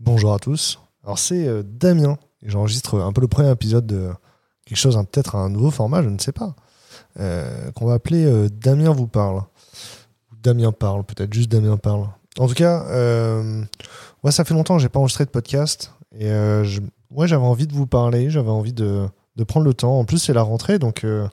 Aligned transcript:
Bonjour 0.00 0.34
à 0.34 0.38
tous. 0.38 0.78
Alors 1.04 1.18
c'est 1.18 1.46
euh, 1.46 1.62
Damien 1.64 2.18
j'enregistre 2.46 3.00
un 3.00 3.12
peu 3.12 3.20
le 3.20 3.28
premier 3.28 3.50
épisode 3.50 3.86
de 3.86 4.10
quelque 4.64 4.78
chose, 4.78 4.96
peut-être 5.10 5.36
un 5.36 5.48
nouveau 5.48 5.70
format, 5.70 6.02
je 6.02 6.08
ne 6.08 6.18
sais 6.18 6.32
pas, 6.32 6.54
euh, 7.20 7.70
qu'on 7.72 7.86
va 7.86 7.94
appeler 7.94 8.24
euh, 8.24 8.48
Damien 8.48 8.92
vous 8.92 9.06
parle. 9.06 9.42
Damien 10.42 10.72
parle, 10.72 11.04
peut-être 11.04 11.32
juste 11.32 11.50
Damien 11.50 11.76
parle. 11.76 12.06
En 12.38 12.46
tout 12.46 12.54
cas, 12.54 12.84
euh, 12.88 13.62
ouais, 14.22 14.30
ça 14.30 14.44
fait 14.44 14.54
longtemps 14.54 14.76
que 14.76 14.82
j'ai 14.82 14.88
pas 14.88 14.98
enregistré 14.98 15.24
de 15.24 15.30
podcast 15.30 15.92
et 16.12 16.30
euh, 16.30 16.64
j'avais 16.64 17.36
envie 17.36 17.66
de 17.66 17.72
vous 17.72 17.86
parler, 17.86 18.30
j'avais 18.30 18.50
envie 18.50 18.72
de, 18.72 19.08
prendre 19.46 19.66
le 19.66 19.74
temps. 19.74 19.98
En 19.98 20.04
plus, 20.04 20.18
c'est 20.18 20.32
la 20.32 20.42
rentrée, 20.42 20.78
donc 20.78 21.04
euh, 21.04 21.26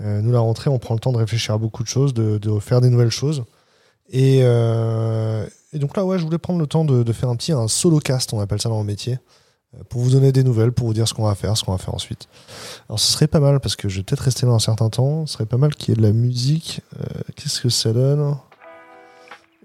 euh, 0.00 0.20
nous 0.20 0.32
la 0.32 0.40
rentrée, 0.40 0.70
on 0.70 0.78
prend 0.78 0.94
le 0.94 1.00
temps 1.00 1.12
de 1.12 1.18
réfléchir 1.18 1.54
à 1.54 1.58
beaucoup 1.58 1.82
de 1.82 1.88
choses, 1.88 2.14
de, 2.14 2.58
faire 2.60 2.80
des 2.80 2.90
nouvelles 2.90 3.10
choses. 3.10 3.44
Et, 4.08 4.40
euh, 4.42 5.46
et 5.72 5.78
donc 5.78 5.96
là, 5.96 6.04
ouais, 6.04 6.18
je 6.18 6.24
voulais 6.24 6.38
prendre 6.38 6.58
le 6.58 6.66
temps 6.66 6.84
de, 6.84 7.12
faire 7.12 7.28
un 7.28 7.36
petit 7.36 7.52
un 7.52 7.66
solo 7.68 7.98
cast, 7.98 8.32
on 8.34 8.40
appelle 8.40 8.60
ça 8.60 8.68
dans 8.68 8.78
le 8.78 8.84
métier, 8.84 9.18
euh, 9.74 9.82
pour 9.88 10.02
vous 10.02 10.10
donner 10.10 10.30
des 10.30 10.44
nouvelles, 10.44 10.72
pour 10.72 10.86
vous 10.86 10.94
dire 10.94 11.08
ce 11.08 11.14
qu'on 11.14 11.24
va 11.24 11.34
faire, 11.34 11.56
ce 11.56 11.64
qu'on 11.64 11.72
va 11.72 11.78
faire 11.78 11.94
ensuite. 11.94 12.28
Alors 12.88 13.00
ce 13.00 13.12
serait 13.12 13.26
pas 13.26 13.40
mal, 13.40 13.58
parce 13.60 13.76
que 13.76 13.88
je 13.88 13.98
vais 13.98 14.02
peut-être 14.02 14.20
rester 14.20 14.46
là 14.46 14.52
un 14.52 14.58
certain 14.58 14.90
temps, 14.90 15.26
ce 15.26 15.34
serait 15.34 15.46
pas 15.46 15.56
mal 15.56 15.74
qu'il 15.74 15.90
y 15.90 15.92
ait 15.92 15.96
de 15.96 16.06
la 16.06 16.12
musique. 16.12 16.82
Euh, 17.00 17.20
Qu'est-ce 17.36 17.62
que 17.62 17.70
ça 17.70 17.92
donne? 17.92 18.36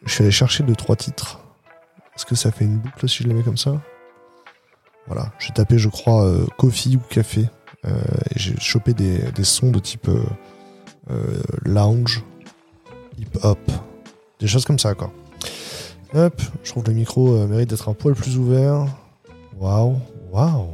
Je 0.05 0.13
suis 0.13 0.23
allé 0.23 0.31
chercher 0.31 0.63
deux, 0.63 0.75
trois 0.75 0.95
titres. 0.95 1.39
Est-ce 2.15 2.25
que 2.25 2.35
ça 2.35 2.51
fait 2.51 2.65
une 2.65 2.77
boucle 2.77 3.07
si 3.09 3.23
je 3.23 3.27
les 3.27 3.33
mets 3.33 3.43
comme 3.43 3.57
ça? 3.57 3.81
Voilà, 5.07 5.31
j'ai 5.39 5.53
tapé, 5.53 5.77
je 5.77 5.89
crois, 5.89 6.25
euh, 6.25 6.45
coffee 6.57 6.95
ou 6.95 7.01
café, 7.09 7.49
et 7.85 8.37
j'ai 8.37 8.57
chopé 8.59 8.93
des, 8.93 9.19
des 9.31 9.43
sons 9.45 9.71
de 9.71 9.79
type 9.79 10.09
lounge, 11.63 12.21
hip-hop, 13.17 13.59
des 14.41 14.47
choses 14.47 14.65
comme 14.65 14.79
ça, 14.79 14.93
quoi. 14.93 15.09
Hop, 16.17 16.41
je 16.63 16.71
trouve 16.71 16.81
que 16.81 16.89
le 16.89 16.95
micro 16.95 17.35
euh, 17.35 17.45
mérite 17.45 17.69
d'être 17.69 17.89
un 17.89 17.93
poil 17.93 18.15
plus 18.15 18.39
ouvert. 18.39 18.87
Waouh, 19.59 19.97
waouh. 20.31 20.69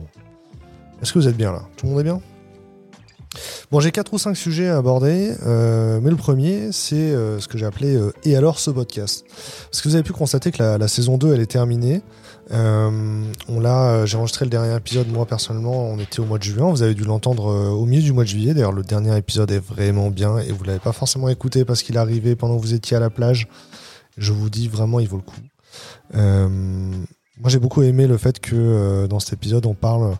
Est-ce 1.01 1.11
que 1.11 1.19
vous 1.19 1.27
êtes 1.27 1.35
bien 1.35 1.51
là? 1.51 1.63
Tout 1.75 1.85
le 1.85 1.91
monde 1.91 1.99
est 1.99 2.05
bien? 2.05 2.21
Bon, 3.69 3.81
j'ai 3.81 3.91
quatre 3.91 4.13
ou 4.13 4.17
cinq 4.17 4.37
sujets 4.37 4.69
à 4.69 4.77
aborder, 4.77 5.33
euh, 5.45 5.99
mais 6.01 6.11
le 6.11 6.15
premier, 6.15 6.71
c'est 6.71 6.95
euh, 6.95 7.41
ce 7.41 7.49
que 7.49 7.57
j'ai 7.57 7.65
appelé 7.65 7.99
Et 8.23 8.37
alors 8.37 8.57
ce 8.57 8.71
podcast? 8.71 9.25
Parce 9.69 9.81
que 9.81 9.89
vous 9.89 9.95
avez 9.95 10.03
pu 10.03 10.13
constater 10.13 10.49
que 10.53 10.63
la, 10.63 10.87
saison 10.87 11.17
2, 11.17 11.33
elle 11.33 11.41
est 11.41 11.45
terminée. 11.45 12.01
On 12.49 13.59
l'a, 13.59 14.05
j'ai 14.05 14.15
enregistré 14.15 14.45
le 14.45 14.51
dernier 14.51 14.73
épisode, 14.77 15.09
moi 15.09 15.25
personnellement, 15.25 15.89
on 15.89 15.99
était 15.99 16.21
au 16.21 16.25
mois 16.25 16.37
de 16.37 16.43
juin. 16.43 16.71
Vous 16.71 16.83
avez 16.83 16.93
dû 16.93 17.03
l'entendre 17.03 17.47
au 17.73 17.85
milieu 17.85 18.01
du 18.01 18.13
mois 18.13 18.23
de 18.23 18.29
juillet. 18.29 18.53
D'ailleurs, 18.53 18.71
le 18.71 18.83
dernier 18.83 19.17
épisode 19.17 19.51
est 19.51 19.59
vraiment 19.59 20.09
bien 20.09 20.37
et 20.37 20.53
vous 20.53 20.63
l'avez 20.63 20.79
pas 20.79 20.93
forcément 20.93 21.27
écouté 21.27 21.65
parce 21.65 21.83
qu'il 21.83 21.97
arrivé 21.97 22.37
pendant 22.37 22.55
que 22.55 22.61
vous 22.61 22.73
étiez 22.73 22.95
à 22.95 23.01
la 23.01 23.09
plage. 23.09 23.49
Je 24.17 24.31
vous 24.33 24.49
dis 24.49 24.67
vraiment, 24.67 24.99
il 24.99 25.07
vaut 25.07 25.17
le 25.17 25.23
coup. 25.23 25.41
Euh, 26.15 26.47
moi, 26.49 27.49
j'ai 27.49 27.59
beaucoup 27.59 27.81
aimé 27.81 28.07
le 28.07 28.17
fait 28.17 28.39
que 28.39 28.55
euh, 28.55 29.07
dans 29.07 29.19
cet 29.19 29.33
épisode, 29.33 29.65
on 29.65 29.73
parle. 29.73 30.17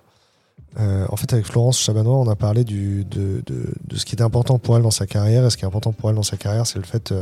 euh, 0.80 1.06
en 1.10 1.16
fait, 1.16 1.32
avec 1.34 1.46
Florence 1.46 1.80
Chabanois, 1.80 2.18
on 2.18 2.28
a 2.28 2.36
parlé 2.36 2.64
du, 2.64 3.06
de, 3.06 3.44
de, 3.46 3.74
de 3.86 3.96
ce 3.96 4.06
qui 4.06 4.16
était 4.16 4.24
important 4.24 4.58
pour 4.60 4.76
elle 4.76 4.84
dans 4.84 4.92
sa 4.92 5.06
carrière. 5.06 5.46
Et 5.46 5.50
ce 5.50 5.58
qui 5.58 5.64
est 5.64 5.68
important 5.68 5.92
pour 5.92 6.10
elle 6.10 6.16
dans 6.16 6.24
sa 6.24 6.38
carrière, 6.38 6.66
c'est 6.66 6.80
le 6.80 6.86
fait 6.86 7.14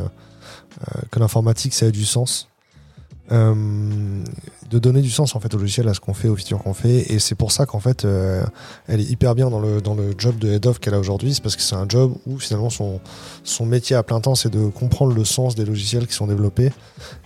que 1.12 1.20
l'informatique, 1.20 1.74
ça 1.74 1.88
a 1.88 1.92
du 1.92 2.06
sens. 2.06 2.48
Euh, 3.32 3.54
de 4.70 4.80
donner 4.80 5.02
du 5.02 5.10
sens 5.10 5.36
en 5.36 5.40
fait 5.40 5.54
au 5.54 5.58
logiciel 5.58 5.88
à 5.88 5.94
ce 5.94 6.00
qu'on 6.02 6.14
fait, 6.14 6.28
aux 6.28 6.36
features 6.36 6.60
qu'on 6.62 6.74
fait, 6.74 7.12
et 7.14 7.20
c'est 7.20 7.36
pour 7.36 7.52
ça 7.54 7.66
qu'en 7.66 7.80
fait 7.80 8.04
euh, 8.04 8.44
elle 8.88 9.00
est 9.00 9.10
hyper 9.10 9.36
bien 9.36 9.50
dans 9.50 9.60
le, 9.62 9.82
dans 9.82 9.94
le 9.96 10.14
job 10.18 10.38
de 10.38 10.50
head 10.52 10.66
of 10.66 10.80
qu'elle 10.80 10.94
a 10.94 11.00
aujourd'hui, 11.00 11.34
c'est 11.34 11.42
parce 11.42 11.56
que 11.56 11.62
c'est 11.62 11.76
un 11.76 11.86
job 11.88 12.14
où 12.26 12.40
finalement 12.40 12.70
son, 12.70 13.00
son 13.44 13.66
métier 13.66 13.96
à 13.96 14.04
plein 14.04 14.20
temps 14.20 14.36
c'est 14.36 14.50
de 14.50 14.66
comprendre 14.68 15.14
le 15.14 15.24
sens 15.24 15.56
des 15.56 15.64
logiciels 15.66 16.08
qui 16.08 16.14
sont 16.14 16.28
développés 16.28 16.72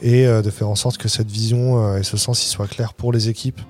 et 0.02 0.28
euh, 0.28 0.42
de 0.44 0.50
faire 0.52 0.70
en 0.70 0.76
sorte 0.76 0.98
que 0.98 1.08
cette 1.08 1.30
vision 1.32 1.96
et 1.98 2.04
ce 2.04 2.18
sens 2.18 2.44
il 2.46 2.50
soit 2.50 2.68
clair 2.68 2.94
pour 2.94 3.12
les 3.12 3.30
équipes, 3.30 3.62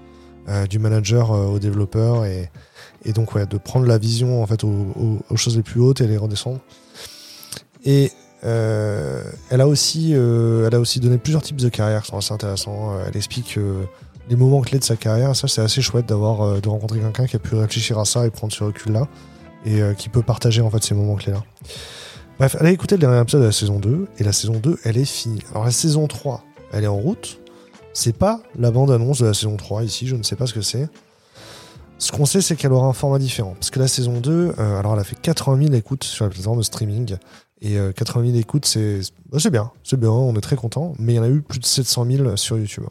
du 0.70 0.78
manager 0.78 1.32
aux 1.32 1.58
développeurs 1.60 2.26
et, 2.26 2.52
et 3.04 3.14
donc 3.14 3.34
ouais, 3.34 3.46
de 3.46 3.58
prendre 3.58 3.86
la 3.88 3.98
vision 3.98 4.44
en 4.44 4.46
fait 4.48 4.64
aux, 4.64 4.68
aux- 4.68 5.20
aux 5.30 5.38
choses 5.38 5.56
les 5.58 5.64
plus 5.64 5.80
hautes 5.82 6.02
et 6.02 6.08
les 6.08 6.18
redescendre. 6.18 6.60
Et 7.84 8.12
euh, 8.46 9.24
elle 9.50 9.62
a 9.62 9.68
aussi, 9.68 10.12
euh, 10.14 10.68
elle 10.68 10.76
a 10.76 10.80
aussi 10.80 11.00
donné 11.00 11.18
plusieurs 11.18 11.42
types 11.42 11.58
de 11.58 11.70
carrières 11.70 12.04
qui 12.04 12.10
sont 12.10 12.18
assez 12.18 12.34
intéressants. 12.34 12.96
Euh, 12.96 13.06
Elle 13.08 13.18
explique 13.18 13.60
les 14.30 14.36
moments 14.36 14.62
clés 14.62 14.80
de 14.80 14.84
sa 14.84 14.96
carrière. 14.96 15.36
Ça, 15.36 15.48
c'est 15.48 15.62
assez 15.62 15.82
chouette 15.82 16.06
d'avoir, 16.06 16.62
de 16.62 16.70
rencontrer 16.70 17.00
quelqu'un 17.00 17.26
qui 17.26 17.36
a 17.36 17.40
pu 17.40 17.56
réfléchir 17.56 18.00
à 18.00 18.06
ça 18.06 18.26
et 18.26 18.30
prendre 18.30 18.54
ce 18.54 18.64
recul-là 18.64 19.08
et 19.66 19.82
qui 19.98 20.10
peut 20.10 20.22
partager 20.22 20.62
en 20.62 20.70
fait 20.70 20.84
ces 20.84 20.94
moments 20.94 21.16
clés-là. 21.16 21.44
Bref, 22.38 22.56
allez 22.60 22.72
écouter 22.72 22.96
le 22.96 23.02
dernier 23.02 23.20
épisode 23.20 23.42
de 23.42 23.48
la 23.48 23.52
saison 23.52 23.80
2 23.80 24.08
et 24.20 24.24
la 24.24 24.32
saison 24.32 24.60
2, 24.60 24.78
elle 24.84 24.98
est 24.98 25.06
finie. 25.06 25.42
Alors 25.52 25.66
la 25.66 25.72
saison 25.72 26.06
3, 26.06 26.44
elle 26.72 26.84
est 26.84 26.88
en 26.88 26.98
route. 26.98 27.40
C'est 27.94 28.16
pas 28.16 28.42
la 28.60 28.72
bande-annonce 28.72 29.20
de 29.20 29.26
la 29.26 29.34
saison 29.34 29.56
3 29.56 29.84
ici, 29.84 30.06
je 30.06 30.16
ne 30.16 30.22
sais 30.22 30.36
pas 30.36 30.46
ce 30.46 30.54
que 30.54 30.62
c'est. 30.62 30.88
Ce 31.98 32.12
qu'on 32.12 32.26
sait, 32.26 32.42
c'est 32.42 32.56
qu'elle 32.56 32.74
aura 32.74 32.88
un 32.88 32.94
format 32.94 33.20
différent. 33.20 33.54
Parce 33.54 33.70
que 33.70 33.80
la 33.80 33.88
saison 33.88 34.20
2, 34.20 34.54
euh, 34.60 34.80
alors 34.80 34.94
elle 34.94 35.00
a 35.00 35.04
fait 35.04 35.16
80 35.16 35.64
000 35.64 35.74
écoutes 35.76 36.04
sur 36.04 36.26
la 36.26 36.32
plateforme 36.32 36.58
de 36.58 36.64
streaming. 36.64 37.16
Et 37.66 37.78
euh, 37.78 37.92
80 37.92 38.28
000 38.28 38.38
écoutes, 38.38 38.66
c'est 38.66 39.00
bah, 39.32 39.40
c'est 39.40 39.50
bien, 39.50 39.72
c'est 39.84 40.00
bien, 40.00 40.12
on 40.12 40.36
est 40.36 40.42
très 40.42 40.56
content. 40.56 40.94
Mais 41.00 41.14
il 41.14 41.16
y 41.16 41.20
en 41.20 41.24
a 41.24 41.30
eu 41.30 41.42
plus 41.42 41.60
de 41.60 41.66
700 41.66 42.06
000 42.10 42.36
sur 42.38 42.58
YouTube. 42.58 42.86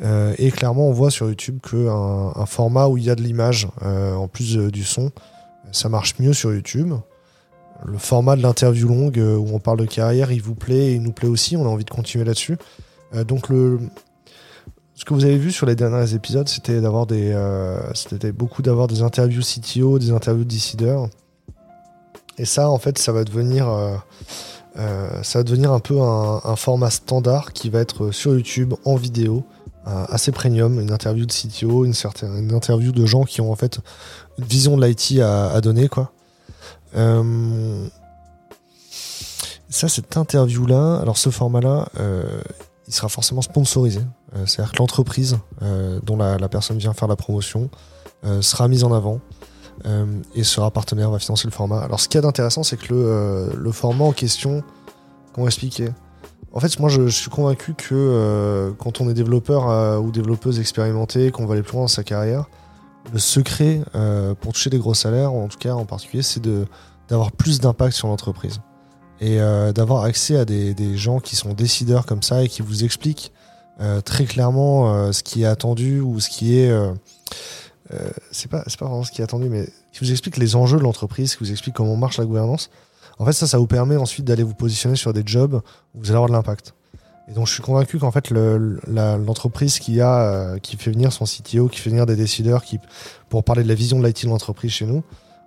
Euh, 0.00 0.34
et 0.38 0.50
clairement, 0.50 0.88
on 0.88 0.92
voit 0.92 1.10
sur 1.10 1.28
YouTube 1.28 1.58
qu'un 1.62 2.32
un 2.34 2.46
format 2.46 2.88
où 2.88 2.96
il 2.96 3.04
y 3.04 3.10
a 3.10 3.14
de 3.14 3.22
l'image, 3.22 3.68
euh, 3.82 4.14
en 4.14 4.28
plus 4.28 4.56
euh, 4.56 4.70
du 4.70 4.84
son, 4.84 5.12
ça 5.70 5.88
marche 5.88 6.18
mieux 6.18 6.32
sur 6.32 6.52
YouTube. 6.52 6.94
Le 7.84 7.98
format 7.98 8.36
de 8.36 8.42
l'interview 8.42 8.88
longue 8.88 9.18
euh, 9.18 9.36
où 9.36 9.48
on 9.52 9.58
parle 9.58 9.78
de 9.78 9.86
carrière, 9.86 10.30
il 10.30 10.40
vous 10.40 10.54
plaît 10.54 10.92
et 10.92 10.94
il 10.94 11.02
nous 11.02 11.12
plaît 11.12 11.28
aussi. 11.28 11.56
On 11.56 11.64
a 11.64 11.68
envie 11.68 11.84
de 11.84 11.90
continuer 11.90 12.24
là-dessus. 12.24 12.56
Euh, 13.14 13.24
donc 13.24 13.48
le, 13.48 13.80
ce 14.94 15.04
que 15.04 15.14
vous 15.14 15.24
avez 15.24 15.36
vu 15.36 15.50
sur 15.50 15.66
les 15.66 15.74
derniers 15.74 16.14
épisodes, 16.14 16.48
c'était 16.48 16.80
d'avoir 16.80 17.06
des, 17.06 17.32
euh, 17.32 17.80
c'était 17.94 18.32
beaucoup 18.32 18.62
d'avoir 18.62 18.86
des 18.86 19.02
interviews 19.02 19.42
CTO, 19.42 19.98
des 19.98 20.12
interviews 20.12 20.44
de 20.44 20.48
décideurs. 20.48 21.08
Et 22.38 22.44
ça, 22.44 22.68
en 22.68 22.78
fait, 22.78 22.98
ça 22.98 23.12
va 23.12 23.24
devenir, 23.24 23.68
euh, 23.68 23.96
euh, 24.76 25.22
ça 25.22 25.40
va 25.40 25.42
devenir 25.42 25.72
un 25.72 25.80
peu 25.80 26.00
un, 26.00 26.56
format 26.56 26.90
standard 26.90 27.52
qui 27.52 27.68
va 27.70 27.80
être 27.80 28.10
sur 28.10 28.32
YouTube 28.32 28.74
en 28.84 28.96
vidéo, 28.96 29.44
euh, 29.86 30.04
assez 30.08 30.32
premium, 30.32 30.80
une 30.80 30.92
interview 30.92 31.26
de 31.26 31.32
CTO, 31.32 31.84
une 31.84 31.94
certaine, 31.94 32.52
interview 32.52 32.92
de 32.92 33.04
gens 33.04 33.24
qui 33.24 33.40
ont 33.40 33.52
en 33.52 33.56
fait 33.56 33.80
une 34.38 34.44
vision 34.44 34.76
de 34.76 34.86
l'IT 34.86 35.20
à, 35.20 35.60
donner, 35.60 35.88
quoi. 35.88 36.12
Ça, 39.68 39.88
cette 39.88 40.16
interview-là, 40.16 40.98
alors 41.00 41.16
ce 41.16 41.30
format-là, 41.30 41.88
il 42.86 42.94
sera 42.94 43.08
forcément 43.08 43.42
sponsorisé. 43.42 44.00
C'est-à-dire 44.46 44.72
que 44.72 44.78
l'entreprise 44.78 45.38
dont 46.02 46.16
la, 46.16 46.36
la 46.36 46.48
personne 46.48 46.78
vient 46.78 46.92
faire 46.92 47.08
la 47.08 47.16
promotion 47.16 47.70
sera 48.40 48.68
mise 48.68 48.84
en 48.84 48.92
avant 48.92 49.20
et 50.34 50.44
sera 50.44 50.70
partenaire, 50.70 51.10
va 51.10 51.18
financer 51.18 51.46
le 51.46 51.52
format. 51.52 51.80
Alors 51.80 52.00
ce 52.00 52.08
qu'il 52.08 52.16
y 52.16 52.18
a 52.18 52.22
d'intéressant, 52.22 52.62
c'est 52.62 52.76
que 52.76 52.92
le, 52.92 53.00
euh, 53.00 53.72
format 53.72 54.04
en 54.04 54.12
question, 54.12 54.62
va 55.36 55.44
expliquer? 55.44 55.88
En 56.52 56.60
fait, 56.60 56.78
moi, 56.78 56.90
je, 56.90 57.08
suis 57.08 57.30
convaincu 57.30 57.74
que 57.74 57.94
euh, 57.94 58.72
quand 58.78 59.00
on 59.00 59.08
est 59.08 59.14
développeur 59.14 59.70
euh, 59.70 59.98
ou 59.98 60.10
développeuse 60.10 60.60
expérimentée, 60.60 61.30
qu'on 61.30 61.46
va 61.46 61.54
aller 61.54 61.62
plus 61.62 61.74
loin 61.74 61.82
dans 61.82 61.88
sa 61.88 62.04
carrière, 62.04 62.44
le 63.12 63.18
secret 63.18 63.80
euh, 63.94 64.34
pour 64.34 64.52
toucher 64.52 64.70
des 64.70 64.78
gros 64.78 64.94
salaires, 64.94 65.32
en 65.32 65.48
tout 65.48 65.58
cas 65.58 65.74
en 65.74 65.86
particulier, 65.86 66.22
c'est 66.22 66.42
d'avoir 67.08 67.32
plus 67.32 67.58
d'impact 67.60 67.94
sur 67.94 68.08
l'entreprise 68.08 68.60
et 69.20 69.40
euh, 69.40 69.72
d'avoir 69.72 70.04
accès 70.04 70.36
à 70.36 70.44
des, 70.44 70.74
des 70.74 70.96
gens 70.96 71.20
qui 71.20 71.36
sont 71.36 71.54
décideurs 71.54 72.06
comme 72.06 72.22
ça 72.22 72.42
et 72.42 72.48
qui 72.48 72.60
vous 72.60 72.84
expliquent 72.84 73.32
euh, 73.80 74.00
très 74.00 74.24
clairement 74.24 74.94
euh, 74.94 75.12
ce 75.12 75.22
qui 75.22 75.42
est 75.42 75.46
attendu 75.46 76.00
ou 76.00 76.20
ce 76.20 76.28
qui 76.28 76.58
est 76.58 76.72
euh, 77.94 78.10
c'est 78.30 78.50
pas 78.50 78.62
pas 78.62 78.86
vraiment 78.86 79.04
ce 79.04 79.10
qui 79.10 79.20
est 79.20 79.24
attendu 79.24 79.48
mais 79.48 79.64
qui 79.92 80.04
vous 80.04 80.10
explique 80.10 80.36
les 80.36 80.56
enjeux 80.56 80.78
de 80.78 80.82
l'entreprise 80.82 81.36
qui 81.36 81.44
vous 81.44 81.50
explique 81.50 81.74
comment 81.74 81.96
marche 81.96 82.18
la 82.18 82.24
gouvernance 82.24 82.70
en 83.18 83.24
fait 83.24 83.32
ça 83.32 83.46
ça 83.46 83.58
vous 83.58 83.66
permet 83.66 83.96
ensuite 83.96 84.24
d'aller 84.24 84.42
vous 84.42 84.54
positionner 84.54 84.96
sur 84.96 85.12
des 85.12 85.22
jobs 85.24 85.60
où 85.94 85.98
vous 86.00 86.06
allez 86.06 86.16
avoir 86.16 86.28
de 86.28 86.32
l'impact 86.32 86.74
et 87.28 87.32
donc 87.32 87.46
je 87.46 87.52
suis 87.52 87.62
convaincu 87.62 87.98
qu'en 87.98 88.10
fait 88.10 88.30
l'entreprise 88.30 89.78
qui 89.78 90.00
a 90.00 90.20
euh, 90.22 90.58
qui 90.58 90.76
fait 90.76 90.90
venir 90.90 91.12
son 91.12 91.24
CTO 91.24 91.68
qui 91.68 91.78
fait 91.80 91.90
venir 91.90 92.06
des 92.06 92.16
décideurs 92.16 92.62
qui 92.64 92.78
pour 93.28 93.44
parler 93.44 93.62
de 93.62 93.68
la 93.68 93.74
vision 93.74 93.98
de 94.00 94.06
l'IT 94.06 94.24
de 94.24 94.30
l'entreprise 94.30 94.70
chez 94.70 94.86
nous 94.86 95.02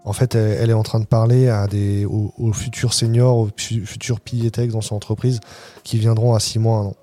en 0.08 0.14
fait, 0.14 0.36
elle, 0.36 0.70
est 0.70 0.74
en 0.74 0.84
train 0.84 1.00
de 1.00 1.06
parler 1.08 1.52
aux, 2.06 2.54
futurs 2.54 2.94
seniors, 2.94 3.38
aux 3.38 3.50
fu- 3.58 3.88
futurs 3.88 4.20
piliers 4.20 4.52
tech 4.52 4.70
dans 4.70 4.82
son 4.82 4.94
entreprise 4.94 5.40
qui 5.84 5.98
viendront 5.98 6.36
à 6.36 6.40
6 6.40 6.60
mois, 6.60 6.78
un 6.78 6.86
an. 6.86 6.96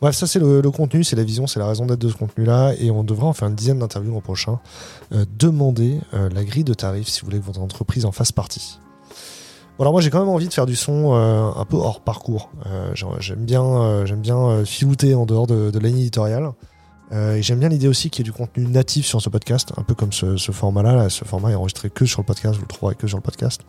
Bref, 0.00 0.14
ça 0.14 0.26
c'est 0.26 0.38
le, 0.38 0.62
contenu, 0.70 1.04
c'est 1.04 1.16
la 1.16 1.24
vision, 1.24 1.46
c'est 1.46 1.58
la 1.58 1.66
raison 1.66 1.86
d'être 1.86 2.00
de 2.00 2.08
ce 2.08 2.14
contenu-là. 2.14 2.74
Et 2.78 2.90
on 2.90 3.04
devrait 3.04 3.26
en 3.26 3.32
faire 3.32 3.48
une 3.48 3.54
dizaine 3.54 3.78
d'interviews 3.78 4.12
l'an 4.12 4.20
prochain. 4.20 4.58
Euh, 5.12 5.24
demandez 5.38 6.00
euh, 6.14 6.28
la 6.30 6.44
grille 6.44 6.64
de 6.64 6.74
tarifs 6.74 7.08
si 7.08 7.20
vous 7.20 7.26
voulez 7.26 7.38
que 7.38 7.44
votre 7.44 7.60
entreprise 7.60 8.04
en 8.04 8.12
fasse 8.12 8.32
partie. 8.32 8.78
Bon, 9.76 9.84
alors 9.84 9.92
moi 9.92 10.00
j'ai 10.00 10.10
quand 10.10 10.20
même 10.20 10.28
envie 10.28 10.48
de 10.48 10.52
faire 10.52 10.66
du 10.66 10.76
son 10.76 11.14
euh, 11.14 11.50
un 11.54 11.64
peu 11.64 11.76
hors 11.76 12.00
parcours. 12.00 12.50
Euh, 12.66 12.92
j'aime 13.20 13.44
bien, 13.44 14.04
j'aime 14.06 14.20
bien 14.20 14.64
filouter 14.64 15.14
en 15.14 15.26
dehors 15.26 15.46
de, 15.46 15.70
de 15.70 15.78
ligne 15.78 15.98
éditoriale. 15.98 16.50
Et 17.10 17.40
j'aime 17.40 17.58
bien 17.58 17.70
l'idée 17.70 17.88
aussi 17.88 18.10
qu'il 18.10 18.22
y 18.22 18.28
ait 18.28 18.30
du 18.30 18.36
contenu 18.36 18.66
natif 18.66 19.06
sur 19.06 19.22
ce 19.22 19.30
podcast, 19.30 19.72
un 19.78 19.82
peu 19.82 19.94
comme 19.94 20.12
ce, 20.12 20.36
format-là. 20.36 20.94
Là, 20.94 21.08
ce 21.08 21.24
format 21.24 21.52
est 21.52 21.54
enregistré 21.54 21.88
que 21.88 22.04
sur 22.04 22.20
le 22.20 22.26
podcast, 22.26 22.56
vous 22.56 22.60
le 22.60 22.68
trouverez 22.68 22.96
que 22.96 23.06
sur 23.06 23.16
le 23.16 23.22
podcast. 23.22 23.62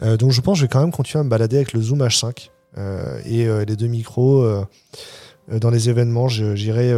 Donc 0.00 0.30
je 0.30 0.40
pense 0.40 0.54
que 0.54 0.60
je 0.60 0.64
vais 0.66 0.68
quand 0.68 0.80
même 0.80 0.92
continuer 0.92 1.20
à 1.20 1.24
me 1.24 1.28
balader 1.28 1.56
avec 1.56 1.72
le 1.72 1.82
Zoom 1.82 1.98
H5 1.98 2.26
euh, 2.26 2.59
et 2.76 3.46
euh, 3.46 3.64
les 3.64 3.76
deux 3.76 3.86
micros. 3.86 4.42
euh, 4.42 4.64
dans 5.58 5.70
les 5.70 5.88
événements, 5.88 6.28
j'irai 6.28 6.92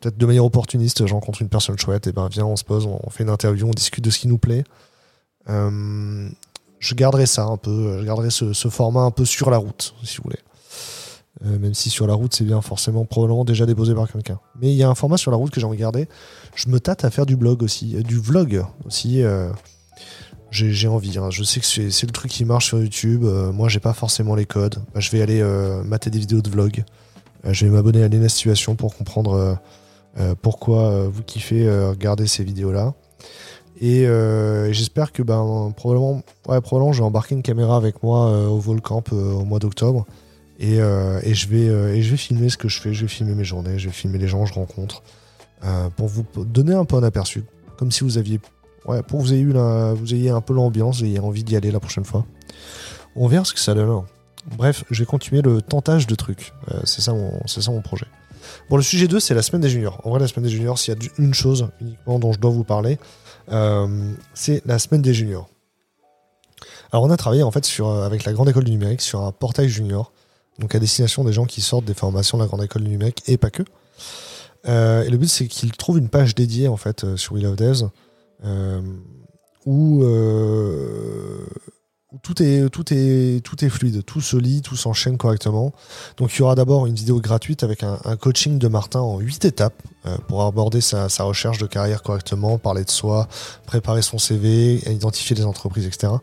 peut-être 0.00 0.16
de 0.16 0.26
manière 0.26 0.44
opportuniste, 0.44 1.06
je 1.06 1.12
rencontre 1.12 1.42
une 1.42 1.50
personne 1.50 1.78
chouette, 1.78 2.06
et 2.06 2.12
ben 2.12 2.28
viens, 2.30 2.46
on 2.46 2.56
se 2.56 2.64
pose, 2.64 2.86
on 2.86 3.10
fait 3.10 3.22
une 3.22 3.28
interview, 3.28 3.66
on 3.66 3.72
discute 3.72 4.02
de 4.02 4.08
ce 4.08 4.18
qui 4.18 4.28
nous 4.28 4.38
plaît. 4.38 4.64
je 5.46 6.94
garderai 6.94 7.26
ça 7.26 7.44
un 7.44 7.58
peu, 7.58 7.98
je 8.00 8.06
garderai 8.06 8.30
ce, 8.30 8.68
format 8.70 9.02
un 9.02 9.10
peu 9.10 9.26
sur 9.26 9.50
la 9.50 9.58
route, 9.58 9.94
si 10.04 10.16
vous 10.16 10.22
voulez. 10.24 10.38
Euh, 11.46 11.58
même 11.58 11.74
si 11.74 11.88
sur 11.88 12.06
la 12.08 12.14
route 12.14 12.34
c'est 12.34 12.44
bien 12.44 12.60
forcément 12.60 13.04
probablement 13.04 13.44
déjà 13.44 13.64
déposé 13.64 13.94
par 13.94 14.10
quelqu'un. 14.10 14.40
Mais 14.60 14.72
il 14.72 14.76
y 14.76 14.82
a 14.82 14.88
un 14.88 14.94
format 14.94 15.16
sur 15.16 15.30
la 15.30 15.36
route 15.36 15.50
que 15.50 15.60
j'ai 15.60 15.66
envie 15.66 15.76
de 15.76 15.82
garder. 15.82 16.08
Je 16.56 16.68
me 16.68 16.80
tâte 16.80 17.04
à 17.04 17.10
faire 17.10 17.26
du 17.26 17.36
blog 17.36 17.62
aussi, 17.62 17.96
euh, 17.96 18.02
du 18.02 18.18
vlog 18.18 18.64
aussi. 18.84 19.22
Euh, 20.50 20.70
j'ai 20.70 20.88
envie. 20.88 21.18
Hein. 21.18 21.30
Je 21.30 21.42
sais 21.42 21.60
que 21.60 21.66
c'est 21.66 22.06
le 22.06 22.12
truc 22.12 22.30
qui 22.30 22.44
marche 22.44 22.66
sur 22.66 22.80
YouTube. 22.80 23.24
moi, 23.24 23.68
j'ai 23.68 23.80
pas 23.80 23.92
forcément 23.92 24.34
les 24.34 24.46
codes. 24.46 24.76
Bah, 24.94 25.00
je 25.00 25.10
vais 25.10 25.22
aller 25.22 25.42
mater 25.84 26.10
des 26.10 26.18
vidéos 26.18 26.40
de 26.40 26.50
vlog. 26.50 26.84
je 27.44 27.66
vais 27.66 27.70
m'abonner 27.70 28.02
à 28.02 28.08
Lena 28.08 28.28
pour 28.76 28.96
comprendre 28.96 29.58
pourquoi 30.42 31.08
vous 31.08 31.22
kiffez 31.22 31.68
regarder 31.70 32.26
ces 32.26 32.44
vidéos-là. 32.44 32.94
Et 33.80 34.06
j'espère 34.72 35.12
que 35.12 35.22
ben, 35.22 35.72
probablement, 35.76 36.22
ouais, 36.48 36.60
probablement, 36.60 36.92
je 36.92 37.00
vais 37.00 37.06
embarquer 37.06 37.34
une 37.34 37.42
caméra 37.42 37.76
avec 37.76 38.02
moi 38.02 38.48
au 38.48 38.58
Volcamp 38.58 39.04
au 39.12 39.44
mois 39.44 39.58
d'octobre. 39.58 40.06
Euh, 40.60 41.20
et, 41.22 41.34
je 41.34 41.48
vais, 41.48 41.68
euh, 41.68 41.94
et 41.94 42.02
je 42.02 42.10
vais 42.10 42.16
filmer 42.16 42.48
ce 42.48 42.56
que 42.56 42.68
je 42.68 42.80
fais, 42.80 42.92
je 42.92 43.02
vais 43.02 43.08
filmer 43.08 43.34
mes 43.34 43.44
journées, 43.44 43.78
je 43.78 43.88
vais 43.88 43.94
filmer 43.94 44.18
les 44.18 44.28
gens 44.28 44.42
que 44.42 44.48
je 44.48 44.54
rencontre, 44.54 45.02
euh, 45.64 45.88
pour 45.90 46.08
vous 46.08 46.24
donner 46.44 46.74
un 46.74 46.84
peu 46.84 46.96
un 46.96 47.02
aperçu, 47.02 47.44
comme 47.76 47.92
si 47.92 48.02
vous 48.02 48.18
aviez, 48.18 48.40
ouais, 48.86 49.02
pour 49.02 49.18
que 49.20 49.24
vous 49.24 49.32
ayez, 49.32 49.42
eu 49.42 49.52
vous 49.52 50.14
ayez 50.14 50.30
un 50.30 50.40
peu 50.40 50.54
l'ambiance, 50.54 51.02
ayez 51.02 51.20
envie 51.20 51.44
d'y 51.44 51.56
aller 51.56 51.70
la 51.70 51.80
prochaine 51.80 52.04
fois. 52.04 52.24
On 53.16 53.26
verra 53.26 53.44
ce 53.44 53.52
que 53.52 53.60
ça 53.60 53.74
donne. 53.74 54.02
Bref, 54.56 54.84
je 54.90 55.00
vais 55.00 55.06
continuer 55.06 55.42
le 55.42 55.60
tentage 55.60 56.06
de 56.06 56.14
trucs. 56.14 56.52
c'est 56.84 57.00
ça, 57.00 57.12
ça 57.46 57.70
mon 57.70 57.82
projet. 57.82 58.06
Bon, 58.70 58.76
le 58.76 58.82
sujet 58.82 59.08
2, 59.08 59.20
c'est 59.20 59.34
la 59.34 59.42
semaine 59.42 59.60
des 59.60 59.68
juniors. 59.68 60.00
En 60.04 60.10
vrai, 60.10 60.20
la 60.20 60.28
semaine 60.28 60.44
des 60.44 60.50
juniors, 60.50 60.78
s'il 60.78 60.94
y 60.94 60.96
a 60.96 61.10
une 61.18 61.34
chose 61.34 61.68
uniquement 61.80 62.18
dont 62.18 62.32
je 62.32 62.38
dois 62.38 62.50
vous 62.50 62.64
parler, 62.64 62.98
c'est 64.34 64.64
la 64.64 64.78
semaine 64.78 65.02
des 65.02 65.12
juniors. 65.12 65.48
Alors, 66.92 67.04
on 67.04 67.10
a 67.10 67.16
travaillé 67.16 67.42
en 67.42 67.50
fait 67.50 67.66
sur, 67.66 67.90
avec 67.90 68.24
la 68.24 68.32
Grande 68.32 68.48
École 68.48 68.64
du 68.64 68.70
Numérique 68.70 69.02
sur 69.02 69.20
un 69.22 69.32
portail 69.32 69.68
junior 69.68 70.12
donc 70.58 70.74
à 70.74 70.78
destination 70.78 71.24
des 71.24 71.32
gens 71.32 71.46
qui 71.46 71.60
sortent 71.60 71.84
des 71.84 71.94
formations 71.94 72.38
de 72.38 72.42
la 72.42 72.48
Grande 72.48 72.62
École 72.62 72.82
du 72.82 72.90
numérique 72.90 73.22
et 73.26 73.36
pas 73.36 73.50
que. 73.50 73.62
Euh, 74.66 75.04
et 75.04 75.08
le 75.08 75.16
but, 75.16 75.28
c'est 75.28 75.46
qu'ils 75.46 75.72
trouvent 75.72 75.98
une 75.98 76.08
page 76.08 76.34
dédiée 76.34 76.68
en 76.68 76.76
fait 76.76 77.04
euh, 77.04 77.16
sur 77.16 77.34
We 77.34 77.44
Love 77.44 77.56
Devs 77.56 77.88
euh, 78.44 78.80
où, 79.66 80.02
tout, 82.22 82.42
est, 82.42 82.68
tout, 82.70 82.84
tout 82.84 83.64
est 83.64 83.68
fluide, 83.68 84.04
tout 84.04 84.20
se 84.20 84.36
lit, 84.36 84.62
tout 84.62 84.76
s'enchaîne 84.76 85.18
correctement. 85.18 85.72
Donc 86.16 86.34
il 86.34 86.38
y 86.38 86.42
aura 86.42 86.54
d'abord 86.54 86.86
une 86.86 86.94
vidéo 86.94 87.20
gratuite 87.20 87.62
avec 87.62 87.82
un, 87.82 88.16
coaching 88.16 88.58
de 88.58 88.68
Martin 88.68 89.00
en 89.00 89.18
8 89.18 89.44
étapes 89.44 89.82
pour 90.26 90.42
aborder 90.44 90.80
sa, 90.80 91.08
recherche 91.24 91.58
de 91.58 91.66
carrière 91.66 92.02
correctement, 92.02 92.56
parler 92.56 92.84
de 92.84 92.90
soi, 92.90 93.28
préparer 93.66 94.00
son 94.02 94.18
CV, 94.18 94.76
identifier 94.90 95.36
les 95.36 95.44
entreprises, 95.44 95.86
etc. 95.86 96.14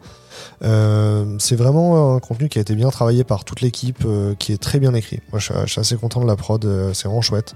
Euh, 0.64 1.36
c'est 1.40 1.56
vraiment 1.56 2.16
un 2.16 2.20
contenu 2.20 2.50
qui 2.50 2.58
a 2.58 2.62
été 2.62 2.76
bien 2.76 2.90
travaillé 2.90 3.24
par 3.24 3.44
toute 3.44 3.62
l'équipe, 3.62 4.04
euh, 4.06 4.36
qui 4.36 4.52
est 4.54 4.62
très 4.62 4.80
bien 4.80 4.94
écrit. 4.94 5.20
Moi, 5.32 5.40
je, 5.40 5.52
suis 5.66 5.80
assez 5.80 5.96
content 5.96 6.22
de 6.22 6.28
la 6.28 6.36
prod, 6.36 6.64
euh, 6.66 6.94
c'est 6.94 7.08
vraiment 7.08 7.22
chouette. 7.22 7.56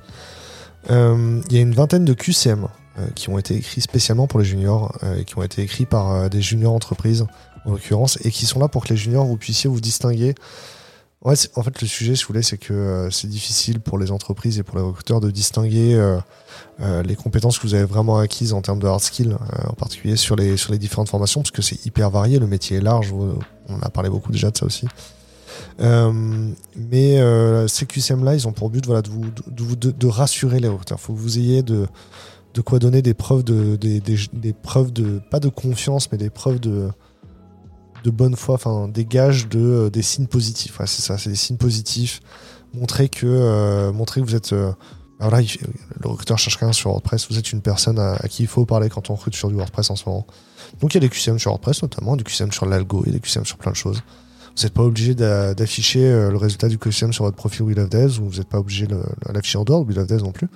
Il 0.90 1.52
y 1.52 1.58
a 1.58 1.62
une 1.62 1.74
vingtaine 1.74 2.06
de 2.06 2.14
QCM 2.14 2.68
qui 3.16 3.30
ont 3.30 3.38
été 3.38 3.56
écrits 3.56 3.82
spécialement 3.82 4.28
pour 4.28 4.40
les 4.40 4.46
juniors, 4.46 4.98
et 5.18 5.26
qui 5.26 5.38
ont 5.38 5.44
été 5.44 5.62
écrits 5.62 5.86
par 5.86 6.30
des 6.30 6.42
juniors 6.42 6.74
entreprises 6.74 7.26
en 7.66 7.72
l'occurrence, 7.72 8.18
et 8.24 8.32
qui 8.32 8.46
sont 8.46 8.60
là 8.60 8.68
pour 8.68 8.84
que 8.84 8.90
les 8.90 8.98
juniors 8.98 9.26
vous 9.26 9.38
puissiez 9.38 9.70
vous 9.70 9.82
distinguer 9.82 10.36
en 11.22 11.36
fait, 11.36 11.82
le 11.82 11.88
sujet, 11.88 12.14
vous 12.14 12.28
voulez, 12.30 12.42
c'est 12.42 12.58
que 12.58 13.10
c'est 13.12 13.28
difficile 13.28 13.82
pour 13.82 13.98
les 13.98 14.10
entreprises 14.10 14.58
et 14.58 14.64
pour 14.64 14.78
les 14.78 14.84
recruteurs 14.84 15.20
de 15.20 15.30
distinguer 15.30 15.94
euh, 16.82 17.04
les 17.04 17.16
compétences 17.16 17.60
que 17.60 17.68
vous 17.68 17.74
avez 17.74 17.84
vraiment 17.84 18.20
acquises 18.20 18.54
en 18.54 18.62
termes 18.62 18.80
de 18.80 18.88
hard 18.88 19.02
skills, 19.02 19.32
euh, 19.32 19.68
en 19.68 19.74
particulier 19.74 20.16
sur 20.16 20.38
les, 20.38 20.56
sur 20.56 20.72
les 20.72 20.78
différentes 20.78 21.10
formations, 21.10 21.42
parce 21.42 21.52
que 21.52 21.62
c'est 21.62 21.86
hyper 21.86 22.10
varié, 22.10 22.40
le 22.40 22.48
métier 22.48 22.78
est 22.78 22.82
large, 22.82 23.12
on 23.12 23.82
a 23.82 23.90
parlé 23.90 24.10
beaucoup 24.10 24.32
déjà 24.32 24.50
de 24.50 24.58
ça 24.58 24.66
aussi. 24.66 24.88
Euh, 25.82 26.54
mais 26.76 27.18
ces 27.68 27.86
QCM-là, 27.86 28.36
ils 28.36 28.48
ont 28.48 28.54
pour 28.54 28.70
but 28.70 28.86
voilà, 28.86 29.02
de, 29.02 29.10
vous, 29.10 29.76
de, 29.76 29.92
de, 29.92 30.08
rassurer 30.08 30.62
les 30.62 30.70
recruteurs. 30.70 31.00
Il 31.02 31.06
faut 31.06 31.14
que 31.14 31.20
vous 31.20 31.38
ayez 31.38 31.64
de, 31.64 31.86
de 32.54 32.62
quoi 32.62 32.80
donner 32.80 33.02
des 33.02 33.14
preuves 33.14 33.44
de, 33.44 33.76
des, 33.76 34.54
preuves 34.54 34.92
de, 34.92 35.20
pas 35.30 35.40
de 35.40 35.50
confiance, 35.50 36.12
mais 36.12 36.18
des 36.18 36.30
preuves 36.30 36.60
de, 36.60 36.90
de 38.04 38.12
bonne 38.12 38.36
foi, 38.36 38.56
enfin 38.56 38.88
des 38.88 39.06
gages 39.06 39.48
de, 39.48 39.90
des 39.92 40.02
signes 40.02 40.28
positifs. 40.28 40.80
c'est 40.86 41.02
ça, 41.02 41.18
c'est 41.18 41.30
des 41.30 41.36
signes 41.36 41.58
positifs. 41.58 42.22
Montrer 42.74 43.10
que, 43.10 43.92
montrer 43.92 44.22
que 44.22 44.26
vous 44.26 44.36
êtes 44.36 44.54
alors 45.20 45.32
là, 45.32 45.42
le 45.42 46.10
recruteur 46.10 46.38
cherche 46.38 46.58
quelqu'un 46.58 46.72
sur 46.72 46.92
WordPress. 46.92 47.28
Vous 47.30 47.38
êtes 47.38 47.52
une 47.52 47.62
personne 47.62 48.00
à, 48.00 48.18
qui 48.30 48.44
il 48.44 48.48
faut 48.48 48.66
parler 48.66 48.88
quand 48.88 49.10
on 49.10 49.16
recrute 49.16 49.36
sur 49.36 49.50
du 49.50 49.56
WordPress 49.56 49.90
en 49.90 49.98
ce 49.98 50.08
moment. 50.08 50.26
Donc 50.80 50.94
il 50.94 50.96
y 50.96 50.98
a 50.98 51.02
des 51.02 51.10
QCM 51.10 51.38
sur 51.40 51.52
WordPress 51.52 51.82
notamment, 51.82 52.16
des 52.16 52.24
QCM 52.24 52.54
sur 52.54 52.66
l'algo 52.66 53.04
et 53.06 53.12
des 53.12 53.20
QCM 53.20 53.46
sur 53.46 53.58
plein 53.58 53.72
de 53.72 53.76
choses. 53.76 54.02
Vous 54.60 54.66
n'êtes 54.66 54.74
pas 54.74 54.84
obligé 54.84 55.16
d'afficher 55.16 56.04
euh, 56.04 56.32
le 56.32 56.36
résultat 56.36 56.68
du 56.68 56.78
QCM 56.78 57.14
sur 57.14 57.24
votre 57.24 57.38
profil 57.38 57.62
We 57.62 57.78
Love 57.78 57.88
Devs 57.88 58.20
ou 58.20 58.30
vous 58.30 58.40
n'êtes 58.40 58.50
pas 58.50 58.60
obligé 58.60 58.88
de 58.88 59.00
l'afficher 59.32 59.58
en 59.58 59.64
dehors 59.64 59.86
de 59.86 59.88
We 59.88 59.96
Love 59.96 60.22
non 60.22 60.34
plus. 60.34 60.50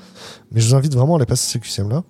Mais 0.51 0.59
je 0.59 0.67
vous 0.67 0.75
invite 0.75 0.93
vraiment 0.93 1.13
à 1.13 1.17
aller 1.19 1.25
passer 1.25 1.47
ces 1.47 1.59
QCM 1.59 1.89
là. 1.89 2.03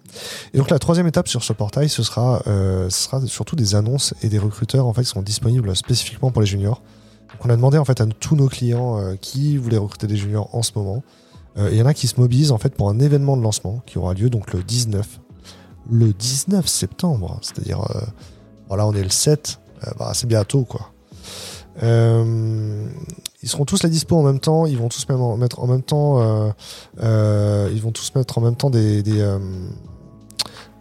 Et 0.55 0.57
donc 0.57 0.71
la 0.71 0.79
troisième 0.79 1.05
étape 1.05 1.27
sur 1.27 1.43
ce 1.43 1.53
portail, 1.53 1.89
ce 1.89 2.01
sera, 2.01 2.41
euh, 2.47 2.89
ce 2.89 3.03
sera 3.03 3.21
surtout 3.27 3.55
des 3.55 3.75
annonces 3.75 4.15
et 4.23 4.29
des 4.29 4.39
recruteurs 4.39 4.87
en 4.87 4.93
fait 4.93 5.03
qui 5.03 5.09
sont 5.09 5.21
disponibles 5.21 5.75
spécifiquement 5.75 6.31
pour 6.31 6.41
les 6.41 6.47
juniors. 6.47 6.81
Donc 7.31 7.45
on 7.45 7.49
a 7.51 7.55
demandé 7.55 7.77
en 7.77 7.85
fait 7.85 8.01
à 8.01 8.07
tous 8.07 8.35
nos 8.35 8.47
clients 8.47 8.99
euh, 8.99 9.15
qui 9.15 9.57
voulaient 9.57 9.77
recruter 9.77 10.07
des 10.07 10.17
juniors 10.17 10.49
en 10.55 10.63
ce 10.63 10.71
moment 10.75 11.03
il 11.55 11.75
y 11.75 11.81
en 11.83 11.85
a 11.85 11.93
qui 11.93 12.07
se 12.07 12.19
mobilisent 12.19 12.51
en 12.51 12.57
fait 12.57 12.73
pour 12.73 12.89
un 12.89 12.99
événement 12.99 13.37
de 13.37 13.43
lancement 13.43 13.83
qui 13.85 13.99
aura 13.99 14.15
lieu 14.15 14.31
donc 14.31 14.53
le 14.53 14.63
19. 14.63 15.19
Le 15.91 16.11
19 16.11 16.65
septembre, 16.65 17.37
c'est-à-dire 17.43 17.85
voilà, 18.67 18.87
on 18.87 18.93
est 18.93 19.03
le 19.03 19.09
7, 19.09 19.59
euh, 19.85 19.91
bah, 19.97 20.11
c'est 20.13 20.27
bientôt 20.27 20.63
quoi. 20.63 20.92
Ils 21.81 23.49
seront 23.49 23.65
tous 23.65 23.83
la 23.83 23.89
dispo 23.89 24.17
en 24.17 24.23
même 24.23 24.39
temps, 24.39 24.65
ils 24.65 24.77
vont 24.77 24.89
tous 24.89 25.07
mettre 25.09 25.59
en 25.59 25.67
même 25.67 25.81
temps, 25.81 26.53
ils 27.01 27.81
vont 27.81 27.91
tous 27.91 28.13
mettre 28.15 28.37
en 28.37 28.41
même 28.41 28.55
temps 28.55 28.69
des, 28.69 29.03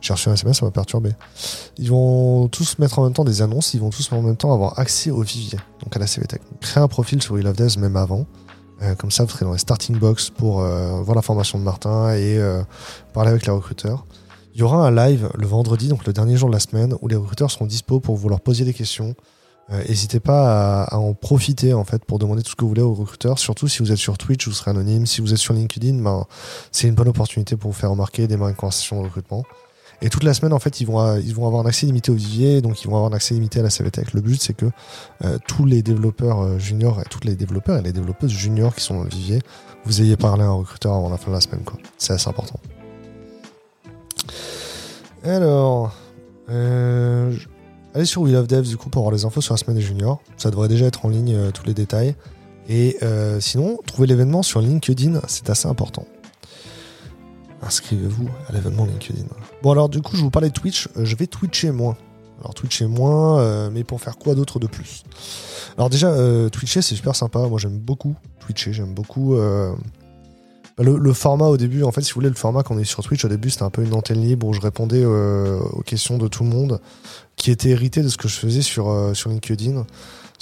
j'ai 0.03 0.13
reçu 0.13 0.29
un 0.29 0.35
SMS, 0.35 0.59
ça 0.59 0.67
m'a 0.67 0.73
perturbé. 0.73 1.13
Ils 1.79 1.89
vont 1.89 2.49
tous 2.49 2.79
mettre 2.79 2.99
en 2.99 3.05
même 3.05 3.13
temps 3.13 3.25
des 3.25 3.41
annonces, 3.41 3.73
ils 3.75 3.81
vont 3.81 3.91
tous 3.91 4.11
en 4.13 4.21
même 4.21 4.37
temps 4.37 4.53
avoir 4.53 4.79
accès 4.79 5.11
au 5.11 5.23
vivier, 5.23 5.59
donc 5.83 5.95
à 5.95 5.99
la 6.01 6.07
CVTech. 6.07 6.43
Créer 6.61 6.83
un 6.83 6.89
profil 6.89 7.23
sur 7.23 7.35
We 7.35 7.45
Love 7.45 7.79
même 7.79 7.97
avant. 7.97 8.27
Euh, 8.83 8.97
comme 8.97 9.13
ça, 9.13 9.23
vous 9.25 9.31
serez 9.31 9.45
dans 9.45 9.53
les 9.53 9.59
starting 9.59 9.97
box 9.97 10.31
pour 10.31 10.61
euh, 10.61 11.01
voir 11.03 11.15
la 11.15 11.23
formation 11.23 11.57
de 11.57 11.63
Martin 11.63 12.13
et 12.15 12.37
euh, 12.37 12.63
parler 13.13 13.31
avec 13.31 13.47
les 13.47 13.53
recruteurs. 13.53 14.05
Il 14.55 14.61
y 14.61 14.65
aura 14.65 14.87
un 14.87 14.91
live 14.91 15.31
le 15.39 15.47
vendredi, 15.47 15.87
donc 15.87 16.05
le 16.05 16.13
dernier 16.13 16.37
jour 16.37 16.49
de 16.49 16.55
la 16.55 16.61
semaine, 16.61 16.95
où 17.01 17.07
les 17.07 17.17
recruteurs 17.17 17.51
seront 17.51 17.67
dispo 17.67 18.01
pour 18.01 18.17
vous 18.17 18.29
leur 18.29 18.41
poser 18.41 18.65
des 18.65 18.75
questions. 18.75 19.15
N'hésitez 19.71 20.21
pas 20.21 20.85
à, 20.85 20.97
en 20.99 21.15
profiter 21.15 21.73
en 21.73 21.85
fait 21.85 22.05
pour 22.05 22.19
demander 22.19 22.43
tout 22.43 22.51
ce 22.51 22.57
que 22.57 22.63
vous 22.63 22.69
voulez 22.69 22.83
aux 22.83 22.93
recruteurs. 22.93 23.39
Surtout 23.39 23.69
si 23.69 23.79
vous 23.79 23.91
êtes 23.91 23.99
sur 23.99 24.19
Twitch, 24.19 24.47
vous 24.47 24.53
serez 24.53 24.71
anonyme. 24.71 25.07
Si 25.07 25.21
vous 25.23 25.33
êtes 25.33 25.39
sur 25.39 25.55
LinkedIn, 25.55 26.03
ben, 26.03 26.27
c'est 26.73 26.89
une 26.89 26.95
bonne 26.95 27.09
opportunité 27.09 27.57
pour 27.57 27.71
vous 27.71 27.79
faire 27.79 27.91
remarquer 27.91 28.27
démarrer 28.27 28.51
une 28.51 28.57
conversation 28.57 29.01
de 29.01 29.07
recrutement. 29.07 29.45
Et 30.03 30.11
toute 30.11 30.25
la 30.25 30.35
semaine, 30.35 30.53
en 30.53 30.59
fait, 30.59 30.81
ils 30.81 30.87
vont, 30.87 30.99
vont 30.99 31.47
avoir 31.47 31.65
un 31.65 31.69
accès 31.69 31.87
limité 31.87 32.11
au 32.11 32.15
vivier, 32.15 32.61
donc 32.61 32.83
ils 32.83 32.89
vont 32.89 32.97
avoir 32.97 33.13
un 33.13 33.15
accès 33.15 33.35
limité 33.35 33.61
à 33.61 33.63
la 33.63 33.71
CVTech. 33.71 34.13
Le 34.15 34.21
but, 34.21 34.43
c'est 34.43 34.53
que 34.53 34.67
euh, 35.25 35.39
tous 35.47 35.65
les 35.65 35.83
développeurs 35.83 36.43
euh, 36.43 36.59
juniors, 36.59 37.01
et 37.01 37.05
tous 37.09 37.21
les 37.23 37.37
développeurs 37.37 37.79
et 37.79 37.83
les 37.83 37.93
développeuses 37.93 38.33
juniors 38.33 38.75
qui 38.75 38.83
sont 38.83 38.95
dans 38.95 39.05
le 39.05 39.11
vivier, 39.11 39.41
vous 39.85 40.03
ayez 40.03 40.17
parlé 40.17 40.43
à 40.43 40.47
un 40.47 40.55
recruteur 40.55 40.95
avant 40.95 41.09
la 41.09 41.19
fin 41.19 41.31
de 41.31 41.37
la 41.37 41.41
semaine. 41.41 41.63
C'est 41.99 42.15
assez 42.15 42.29
important. 42.29 42.59
Alors, 45.23 45.95
euh, 46.51 47.33
allez 47.95 48.05
sur 48.05 48.23
We 48.23 48.33
Love 48.33 48.47
Devs 48.47 48.69
du 48.69 48.77
coup 48.77 48.91
pour 48.91 49.01
avoir 49.01 49.15
les 49.15 49.25
infos 49.25 49.41
sur 49.41 49.55
la 49.55 49.59
semaine 49.59 49.77
des 49.77 49.83
juniors. 49.83 50.21
Ça 50.37 50.51
devrait 50.51 50.69
déjà 50.69 50.87
être 50.87 51.05
en 51.07 51.09
ligne 51.09 51.51
tous 51.53 51.65
les 51.65 51.75
détails. 51.75 52.15
Et 52.69 52.99
sinon, 53.41 53.79
trouver 53.87 54.07
l'événement 54.07 54.43
sur 54.43 54.61
LinkedIn, 54.61 55.21
c'est 55.27 55.51
assez 55.51 55.69
important 55.69 56.07
inscrivez-vous 57.63 58.29
à 58.49 58.53
l'événement 58.53 58.85
LinkedIn. 58.85 59.25
Bon 59.63 59.71
alors 59.71 59.89
du 59.89 60.03
coup 60.03 60.17
je 60.17 60.23
vous 60.23 60.31
parlais 60.31 60.49
de 60.49 60.55
Twitch, 60.55 60.89
euh, 60.97 61.05
je 61.05 61.17
vais 61.17 61.27
twitcher 61.27 61.71
moins. 61.71 61.97
Alors 62.41 62.55
twitcher 62.55 62.87
moins, 62.87 63.39
euh, 63.39 63.71
mais 63.73 63.85
pour 63.85 64.01
faire 64.01 64.19
quoi 64.19 64.35
d'autre 64.35 64.59
de 64.59 64.67
plus? 64.67 65.05
Alors 65.77 65.89
déjà, 65.89 66.09
euh, 66.09 66.49
twitcher 66.49 66.83
c'est 66.83 66.97
super 66.97 67.15
sympa, 67.15 67.39
moi 67.41 67.59
j'aime 67.59 67.79
beaucoup 67.79 68.17
twitcher, 68.41 68.73
j'aime 68.73 68.93
beaucoup... 68.93 69.37
Bah, 70.83 70.91
le, 70.99 71.13
format 71.13 71.47
au 71.47 71.57
début, 71.57 71.83
en 71.83 71.93
fait, 71.93 72.03
si 72.03 72.11
vous 72.11 72.17
voulez, 72.17 72.29
le 72.29 72.35
format 72.35 72.63
qu'on 72.63 72.79
est 72.79 72.85
sur 72.85 73.03
Twitch 73.03 73.25
au 73.25 73.29
début, 73.29 73.51
c'était 73.51 73.63
un 73.63 73.71
peu 73.71 73.83
une 73.83 73.95
antenne 73.95 74.21
libre 74.21 74.47
où 74.47 74.53
je 74.53 74.61
répondais 74.61 75.05
aux 75.05 75.83
questions 75.85 76.19
de 76.19 76.29
tout 76.29 76.45
le 76.45 76.51
monde, 76.51 76.81
qui 77.37 77.51
était 77.51 77.71
hérité 77.71 78.03
de 78.03 78.09
ce 78.09 78.17
que 78.17 78.29
je 78.29 78.37
faisais 78.37 78.63
sur, 78.63 79.11
sur 79.15 79.31
LinkedIn. 79.31 79.85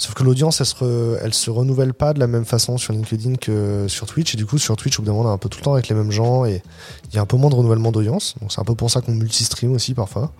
Sauf 0.01 0.15
que 0.15 0.23
l'audience, 0.23 0.59
elle 0.61 0.65
se, 0.65 1.43
se 1.43 1.51
renouvelle 1.51 1.93
pas 1.93 2.13
de 2.13 2.19
la 2.19 2.25
même 2.25 2.43
façon 2.43 2.79
sur 2.79 2.91
LinkedIn 2.91 3.35
que 3.35 3.85
sur 3.87 4.07
Twitch. 4.07 4.33
Et 4.33 4.37
du 4.37 4.47
coup, 4.47 4.57
sur 4.57 4.75
Twitch, 4.75 4.99
on 4.99 5.05
est 5.05 5.29
un 5.29 5.37
peu 5.37 5.47
tout 5.47 5.59
le 5.59 5.63
temps 5.63 5.73
avec 5.73 5.89
les 5.89 5.95
mêmes 5.95 6.09
gens 6.09 6.43
et 6.43 6.63
il 7.09 7.15
y 7.15 7.19
a 7.19 7.21
un 7.21 7.27
peu 7.27 7.37
moins 7.37 7.51
de 7.51 7.55
renouvellement 7.55 7.91
d'audience. 7.91 8.33
Donc, 8.41 8.51
c'est 8.51 8.59
un 8.59 8.63
peu 8.63 8.73
pour 8.73 8.89
ça 8.89 9.01
qu'on 9.01 9.13
multi-stream 9.13 9.71
aussi 9.73 9.93
parfois. 9.93 10.31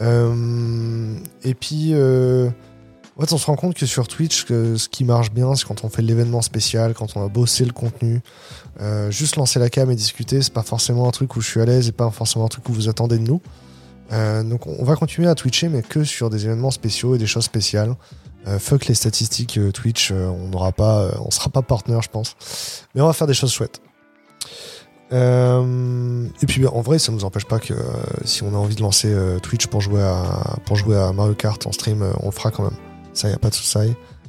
Euh, 0.00 1.14
et 1.44 1.54
puis, 1.54 1.90
euh, 1.92 2.50
En 3.22 3.24
fait, 3.24 3.34
on 3.34 3.38
se 3.38 3.46
rend 3.46 3.54
compte 3.54 3.74
que 3.74 3.86
sur 3.86 4.08
Twitch, 4.08 4.46
ce 4.48 4.88
qui 4.88 5.04
marche 5.04 5.30
bien, 5.30 5.54
c'est 5.54 5.64
quand 5.64 5.84
on 5.84 5.88
fait 5.88 6.02
l'événement 6.02 6.42
spécial, 6.42 6.92
quand 6.92 7.16
on 7.16 7.24
a 7.24 7.28
bossé 7.28 7.64
le 7.64 7.70
contenu. 7.70 8.20
Euh, 8.80 9.12
juste 9.12 9.36
lancer 9.36 9.60
la 9.60 9.70
cam 9.70 9.88
et 9.92 9.94
discuter, 9.94 10.42
c'est 10.42 10.52
pas 10.52 10.64
forcément 10.64 11.06
un 11.06 11.12
truc 11.12 11.36
où 11.36 11.40
je 11.40 11.48
suis 11.48 11.60
à 11.60 11.64
l'aise 11.64 11.86
et 11.86 11.92
pas 11.92 12.10
forcément 12.10 12.46
un 12.46 12.48
truc 12.48 12.68
où 12.68 12.72
vous 12.72 12.88
attendez 12.88 13.18
de 13.18 13.22
nous. 13.22 13.40
Euh, 14.10 14.42
donc 14.42 14.66
on 14.66 14.82
va 14.82 14.96
continuer 14.96 15.28
à 15.28 15.36
twitcher, 15.36 15.68
mais 15.68 15.82
que 15.82 16.02
sur 16.02 16.30
des 16.30 16.46
événements 16.46 16.72
spéciaux 16.72 17.14
et 17.14 17.18
des 17.18 17.28
choses 17.28 17.44
spéciales. 17.44 17.94
Euh, 18.48 18.58
fuck 18.58 18.86
les 18.86 18.94
statistiques 18.94 19.56
Twitch, 19.72 20.10
on 20.10 20.48
n'aura 20.48 20.72
pas, 20.72 21.12
on 21.24 21.30
sera 21.30 21.48
pas 21.48 21.62
partenaire, 21.62 22.02
je 22.02 22.10
pense. 22.10 22.34
Mais 22.96 23.02
on 23.02 23.06
va 23.06 23.12
faire 23.12 23.28
des 23.28 23.34
choses 23.34 23.52
chouettes. 23.52 23.80
et 25.12 26.46
puis 26.48 26.66
en 26.66 26.80
vrai, 26.80 26.98
ça 26.98 27.12
nous 27.12 27.24
empêche 27.24 27.44
pas 27.44 27.60
que 27.60 27.74
si 28.24 28.42
on 28.42 28.52
a 28.52 28.58
envie 28.58 28.74
de 28.74 28.82
lancer 28.82 29.14
Twitch 29.44 29.68
pour 29.68 29.80
jouer 29.80 30.02
à 30.02 30.56
pour 30.66 30.74
jouer 30.74 30.96
à 30.96 31.12
Mario 31.12 31.36
Kart 31.36 31.64
en 31.68 31.70
stream, 31.70 32.04
on 32.20 32.26
le 32.26 32.32
fera 32.32 32.50
quand 32.50 32.64
même. 32.64 32.91
Ça 33.12 33.28
y 33.28 33.32
a 33.32 33.38
pas 33.38 33.50
de 33.50 33.54
souci. 33.54 33.78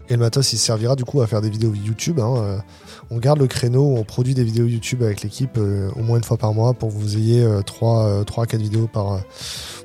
Et 0.09 0.13
le 0.13 0.17
matos, 0.17 0.51
il 0.53 0.57
servira 0.57 0.95
du 0.95 1.05
coup 1.05 1.21
à 1.21 1.27
faire 1.27 1.41
des 1.41 1.49
vidéos 1.49 1.73
YouTube. 1.73 2.19
Hein, 2.19 2.61
on 3.09 3.19
garde 3.19 3.39
le 3.39 3.47
créneau 3.47 3.95
on 3.95 4.03
produit 4.03 4.33
des 4.33 4.43
vidéos 4.43 4.65
YouTube 4.65 5.03
avec 5.03 5.21
l'équipe 5.21 5.57
euh, 5.57 5.89
au 5.95 6.01
moins 6.01 6.17
une 6.17 6.23
fois 6.23 6.37
par 6.37 6.53
mois 6.53 6.73
pour 6.73 6.89
que 6.89 6.95
vous 6.95 7.17
ayez 7.17 7.47
3, 7.65 8.25
3 8.25 8.45
4 8.45 8.61
vidéos 8.61 8.87
par. 8.87 9.13
Euh, 9.13 9.19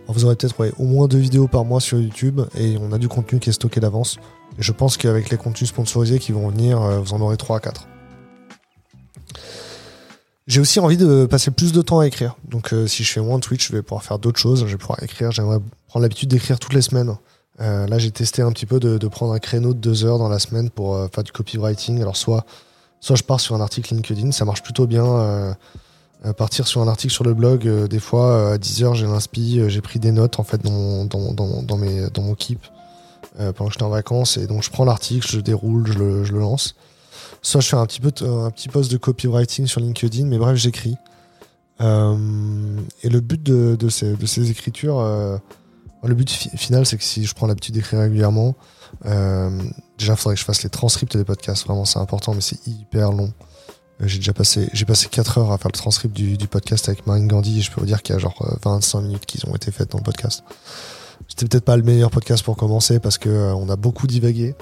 vous 0.08 0.24
aurez 0.24 0.36
peut-être 0.36 0.56
au 0.78 0.84
moins 0.84 1.06
deux 1.06 1.18
vidéos 1.18 1.48
par 1.48 1.66
mois 1.66 1.80
sur 1.80 1.98
YouTube 1.98 2.40
et 2.56 2.78
on 2.80 2.92
a 2.92 2.98
du 2.98 3.08
contenu 3.08 3.38
qui 3.38 3.50
est 3.50 3.52
stocké 3.52 3.80
d'avance. 3.80 4.16
Et 4.58 4.62
je 4.62 4.72
pense 4.72 4.96
qu'avec 4.96 5.28
les 5.28 5.36
contenus 5.36 5.68
sponsorisés 5.68 6.18
qui 6.18 6.32
vont 6.32 6.48
venir, 6.48 6.80
euh, 6.80 7.00
vous 7.00 7.12
en 7.12 7.20
aurez 7.20 7.36
3 7.36 7.58
à 7.58 7.60
4. 7.60 7.86
J'ai 10.46 10.60
aussi 10.62 10.80
envie 10.80 10.96
de 10.96 11.26
passer 11.26 11.50
plus 11.50 11.72
de 11.72 11.82
temps 11.82 11.98
à 11.98 12.06
écrire. 12.06 12.36
Donc 12.48 12.74
si 12.86 13.04
je 13.04 13.12
fais 13.12 13.20
moins 13.20 13.36
de 13.36 13.42
Twitch, 13.42 13.68
je 13.68 13.72
vais 13.72 13.82
pouvoir 13.82 14.02
faire 14.02 14.18
d'autres 14.18 14.40
choses. 14.40 14.60
Je 14.60 14.72
vais 14.72 14.78
pouvoir 14.78 15.02
écrire. 15.02 15.30
J'aimerais 15.30 15.58
prendre 15.88 16.02
l'habitude 16.04 16.30
d'écrire 16.30 16.58
toutes 16.58 16.72
les 16.72 16.80
semaines. 16.80 17.14
Là, 17.58 17.98
j'ai 17.98 18.10
testé 18.10 18.42
un 18.42 18.52
petit 18.52 18.66
peu 18.66 18.80
de, 18.80 18.98
de, 18.98 19.08
prendre 19.08 19.32
un 19.32 19.38
créneau 19.38 19.74
de 19.74 19.78
deux 19.78 20.04
heures 20.04 20.18
dans 20.18 20.28
la 20.28 20.38
semaine 20.38 20.70
pour 20.70 20.96
faire 21.12 21.24
du 21.24 21.32
copywriting. 21.32 22.00
Alors 22.00 22.16
soit 22.16 22.44
soit 23.00 23.16
je 23.16 23.22
pars 23.22 23.40
sur 23.40 23.54
un 23.54 23.60
article 23.60 23.94
LinkedIn, 23.94 24.32
ça 24.32 24.44
marche 24.44 24.62
plutôt 24.62 24.86
bien. 24.86 25.04
Euh, 25.04 25.54
euh, 26.26 26.32
partir 26.32 26.66
sur 26.66 26.80
un 26.80 26.88
article 26.88 27.12
sur 27.12 27.22
le 27.22 27.32
blog, 27.32 27.66
euh, 27.66 27.86
des 27.86 28.00
fois 28.00 28.52
à 28.52 28.58
10 28.58 28.82
heures 28.82 28.94
j'ai 28.94 29.06
l'inspi, 29.06 29.60
j'ai 29.68 29.80
pris 29.80 30.00
des 30.00 30.10
notes 30.10 30.40
en 30.40 30.42
fait 30.42 30.62
dans 30.62 30.72
mon, 30.72 31.04
dans, 31.04 31.32
dans, 31.32 31.62
dans 31.62 31.76
mes, 31.76 32.10
dans 32.10 32.22
mon 32.22 32.34
keep 32.34 32.60
pendant 33.54 33.68
que 33.68 33.74
j'étais 33.74 33.84
en 33.84 33.88
vacances 33.88 34.36
et 34.36 34.48
donc 34.48 34.64
je 34.64 34.70
prends 34.70 34.84
l'article, 34.84 35.28
je 35.30 35.38
déroule, 35.38 35.86
je 35.86 35.92
le, 35.96 36.24
je 36.24 36.32
le, 36.32 36.40
lance. 36.40 36.74
Soit 37.40 37.60
je 37.60 37.68
fais 37.68 37.76
un 37.76 37.86
petit, 37.86 38.00
peu 38.00 38.10
un 38.26 38.50
petit 38.50 38.68
post 38.68 38.90
de 38.90 38.96
copywriting 38.96 39.68
sur 39.68 39.80
LinkedIn, 39.80 40.26
mais 40.26 40.38
bref, 40.38 40.56
j'écris. 40.56 40.96
et 41.80 41.84
le 41.84 43.20
but 43.20 43.40
de, 43.40 43.76
de, 43.76 43.88
ces, 43.88 44.14
de 44.14 44.26
ces 44.26 44.50
écritures, 44.50 45.40
le 46.04 46.14
but 46.14 46.30
final, 46.30 46.86
c'est 46.86 46.96
que 46.96 47.04
si 47.04 47.24
je 47.24 47.34
prends 47.34 47.46
l'habitude 47.46 47.74
d'écrire 47.74 48.00
régulièrement, 48.00 48.54
euh, 49.06 49.50
déjà, 49.98 50.12
il 50.12 50.16
faudrait 50.16 50.34
que 50.34 50.40
je 50.40 50.44
fasse 50.44 50.62
les 50.62 50.70
transcripts 50.70 51.16
des 51.16 51.24
podcasts. 51.24 51.66
Vraiment, 51.66 51.84
c'est 51.84 51.98
important, 51.98 52.34
mais 52.34 52.40
c'est 52.40 52.66
hyper 52.66 53.12
long. 53.12 53.32
Euh, 54.00 54.06
j'ai 54.06 54.18
déjà 54.18 54.32
passé, 54.32 54.68
j'ai 54.72 54.84
passé 54.84 55.08
4 55.08 55.38
heures 55.38 55.52
à 55.52 55.58
faire 55.58 55.70
le 55.72 55.78
transcript 55.78 56.14
du, 56.14 56.36
podcast 56.48 56.88
avec 56.88 57.06
Marine 57.06 57.26
Gandhi 57.26 57.58
et 57.58 57.62
je 57.62 57.72
peux 57.72 57.80
vous 57.80 57.86
dire 57.86 58.02
qu'il 58.02 58.14
y 58.14 58.16
a 58.16 58.20
genre 58.20 58.58
25 58.64 58.98
euh, 58.98 59.02
minutes 59.02 59.26
qui 59.26 59.44
ont 59.48 59.54
été 59.54 59.70
faites 59.70 59.90
dans 59.90 59.98
le 59.98 60.04
podcast. 60.04 60.44
C'était 61.26 61.46
peut-être 61.46 61.64
pas 61.64 61.76
le 61.76 61.82
meilleur 61.82 62.10
podcast 62.10 62.44
pour 62.44 62.56
commencer 62.56 63.00
parce 63.00 63.18
que 63.18 63.52
on 63.52 63.68
a 63.68 63.76
beaucoup 63.76 64.06
divagué. 64.06 64.54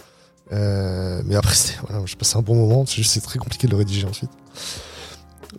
mais 0.51 1.37
après, 1.37 1.55
voilà, 1.87 2.05
j'ai 2.07 2.17
passé 2.17 2.37
un 2.39 2.43
bon 2.43 2.55
moment. 2.55 2.87
C'est 2.87 2.97
juste, 2.97 3.23
très 3.23 3.39
compliqué 3.39 3.67
de 3.67 3.73
le 3.73 3.79
rédiger 3.79 4.07
ensuite. 4.07 4.31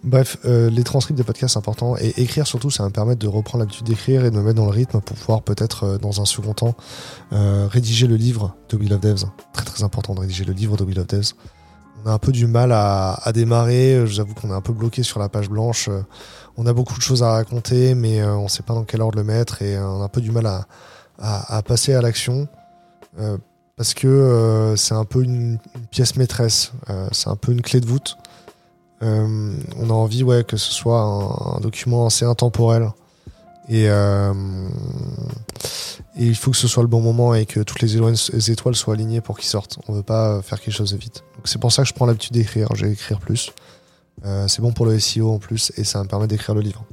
Bref, 0.04 0.38
euh, 0.46 0.70
les 0.70 0.84
transcripts 0.84 1.18
des 1.18 1.24
podcasts, 1.24 1.54
c'est 1.54 1.60
important. 1.60 1.96
Et 1.98 2.13
écrire 2.18 2.46
surtout, 2.48 2.70
ça 2.70 2.84
va 2.84 2.89
me 2.89 2.94
permettre 2.94 3.20
de 3.20 3.27
reprendre 3.27 3.63
l'habitude 3.63 3.86
d'écrire 3.86 4.25
et 4.25 4.32
de 4.32 4.36
me 4.36 4.42
mettre 4.42 4.56
dans 4.56 4.66
le 4.66 4.72
rythme 4.72 5.01
pour 5.01 5.16
pouvoir 5.16 5.42
peut-être, 5.42 5.84
euh, 5.84 5.98
dans 5.98 6.22
un 6.22 6.25
second 6.25 6.54
temps, 6.54 6.75
euh, 7.34 7.68
rédiger 7.70 8.08
le 8.08 8.16
livre 8.16 8.56
de 8.70 8.77
Will 8.77 8.94
of 8.94 9.01
Devs. 9.01 9.25
Très 9.54 9.66
très 9.66 9.84
important 9.84 10.13
de 10.13 10.22
rédiger 10.22 10.46
le 10.46 10.54
livre 10.54 10.77
de 10.77 10.84
Will 10.84 11.00
of 11.00 11.08
Devs. 11.08 11.34
On 12.04 12.10
a 12.10 12.13
un 12.13 12.20
peu 12.20 12.32
du 12.32 12.48
mal 12.48 12.72
à, 12.72 13.20
démarrer. 13.34 14.06
Je 14.06 14.13
vous 14.13 14.20
avoue 14.20 14.34
qu'on 14.34 14.50
est 14.50 14.56
un 14.56 14.62
peu 14.62 14.74
bloqué 14.74 15.04
sur 15.04 15.20
la 15.20 15.30
page 15.30 15.50
blanche. 15.50 15.89
On 16.56 16.66
a 16.68 16.74
beaucoup 16.74 16.96
de 16.96 17.01
choses 17.01 17.24
à 17.24 17.32
raconter, 17.32 17.96
mais 17.96 18.24
on 18.24 18.44
ne 18.44 18.48
sait 18.50 18.62
pas 18.62 18.75
dans 18.75 18.84
quel 18.84 19.01
ordre 19.01 19.18
le 19.18 19.24
mettre 19.24 19.63
et 19.63 19.80
on 19.80 20.01
a 20.01 20.06
un 20.06 20.08
peu 20.08 20.22
du 20.22 20.32
mal 20.32 20.46
à, 21.18 21.62
passer 21.63 21.96
à 21.96 22.01
l'action. 22.01 22.48
parce 23.75 23.96
que 23.96 24.75
c'est 24.77 24.94
un 24.94 25.06
peu 25.06 25.24
une 25.24 25.58
pièce 25.89 26.16
maîtresse. 26.18 26.72
c'est 27.12 27.30
un 27.30 27.36
peu 27.36 27.51
une 27.51 27.63
clé 27.63 27.82
de 27.82 27.88
voûte. 27.88 28.16
Euh, 29.04 29.54
on 29.77 29.89
a 29.89 29.94
envie 29.94 30.24
ouais, 30.24 30.44
que 30.44 30.58
ce 30.58 30.72
soit 30.72 31.00
un, 31.00 31.60
document 31.60 32.08
assez 32.08 32.25
intemporel. 32.25 32.89
Et, 33.70 33.89
euh, 33.89 34.34
et, 36.16 36.25
il 36.25 36.36
faut 36.36 36.51
que 36.51 36.58
ce 36.58 36.68
soit 36.68 36.84
le 36.84 36.88
bon 36.88 37.01
moment 37.01 37.36
et 37.36 37.46
que 37.46 37.60
toutes 37.60 37.82
les 37.82 37.98
étoiles 38.51 38.75
soient 38.75 38.94
alignées 38.94 39.22
pour 39.22 39.38
qu'il 39.38 39.48
sorte. 39.48 39.77
On 39.88 39.94
veut 39.94 40.04
pas 40.04 40.42
faire 40.42 40.60
quelque 40.60 40.74
chose 40.74 40.92
de 40.92 40.98
vite. 40.98 41.24
C'est 41.44 41.60
pour 41.60 41.72
ça 41.72 41.84
que 41.84 41.89
je 41.89 41.94
prends 41.94 42.06
l'habitude 42.06 42.34
d'écrire. 42.34 42.70
Je 42.75 42.86
vais 42.86 42.94
écrire 42.94 43.20
plus. 43.20 43.51
Euh, 44.25 44.48
c'est 44.48 44.62
bon 44.62 44.72
pour 44.72 44.86
le 44.86 44.98
SEO 45.00 45.32
en 45.32 45.38
plus 45.38 45.72
et 45.77 45.84
ça 45.84 46.01
me 46.01 46.08
permet 46.08 46.27
d'écrire 46.27 46.56
le 46.56 46.62
livre. 46.62 46.86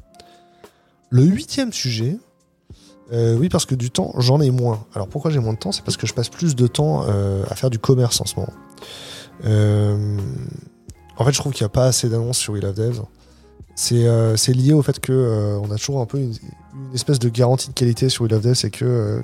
Le 1.11 1.23
huitième 1.23 1.73
sujet, 1.73 2.18
oui, 3.12 3.49
parce 3.49 3.64
que 3.64 3.76
du 3.76 3.92
temps, 3.92 4.12
j'en 4.18 4.40
ai 4.40 4.50
moins. 4.50 4.84
Alors 4.94 5.06
pourquoi 5.06 5.30
j'ai 5.30 5.38
moins 5.38 5.52
de 5.52 5.58
temps? 5.58 5.70
C'est 5.70 5.84
parce 5.84 5.96
que 5.96 6.08
je 6.08 6.12
passe 6.14 6.28
plus 6.28 6.56
de 6.56 6.66
temps 6.66 7.02
à 7.02 7.54
faire 7.54 7.70
du 7.70 7.78
commerce 7.78 8.20
en 8.20 8.25
ce 8.25 8.34
moment. 8.34 8.52
En 11.16 11.25
fait, 11.25 11.33
je 11.33 11.38
trouve 11.38 11.52
qu'il 11.52 11.64
n'y 11.64 11.66
a 11.66 11.71
pas 11.71 11.87
assez 11.87 12.09
d'annonces 12.09 12.38
sur 12.38 12.54
of 12.54 12.75
Devs. 12.75 13.02
C'est 13.76 14.06
euh, 14.06 14.37
lié 14.49 14.73
au 14.73 14.83
fait 14.83 15.00
que 15.00 15.12
euh, 15.12 15.73
a 15.73 15.76
toujours 15.76 16.00
un 16.00 16.06
peu 16.06 16.18
une, 16.18 16.35
espèce 16.94 17.18
de 17.18 17.28
garantie 17.28 17.68
de 17.68 17.73
qualité 17.73 18.09
sur 18.09 18.23
Will 18.23 18.35
of 18.35 18.42
Devs, 18.42 18.54
c'est 18.54 18.71
que 18.71 18.85
euh, 18.85 19.21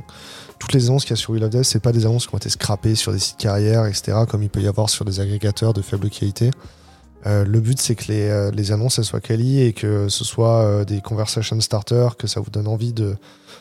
toutes 0.58 0.72
les 0.72 0.86
annonces 0.86 1.04
qu'il 1.04 1.12
y 1.12 1.14
a 1.14 1.16
sur 1.16 1.30
Will 1.30 1.44
of 1.44 1.50
Devs, 1.50 1.64
c'est 1.64 1.80
pas 1.80 1.92
des 1.92 2.04
annonces 2.04 2.26
qui 2.26 2.34
ont 2.34 2.38
été 2.38 2.50
scrappées 2.50 2.96
sur 2.96 3.12
des 3.12 3.18
sites 3.18 3.36
carrières, 3.36 3.86
etc., 3.86 4.18
comme 4.28 4.42
il 4.42 4.50
peut 4.50 4.60
y 4.60 4.66
avoir 4.66 4.90
sur 4.90 5.04
des 5.04 5.20
agrégateurs 5.20 5.72
de 5.72 5.82
faible 5.82 6.10
qualité. 6.10 6.50
le 7.24 7.60
but, 7.60 7.80
c'est 7.80 7.94
que 7.94 8.10
les, 8.10 8.72
annonces 8.72 8.98
elles 8.98 9.04
soient 9.04 9.20
quali 9.20 9.62
et 9.62 9.72
que 9.72 10.08
ce 10.08 10.24
soit 10.24 10.84
des 10.84 11.00
conversation 11.00 11.60
starters, 11.60 12.16
que 12.16 12.26
ça 12.26 12.40
vous 12.40 12.50
donne 12.50 12.66
envie 12.66 12.92
de, 12.92 13.16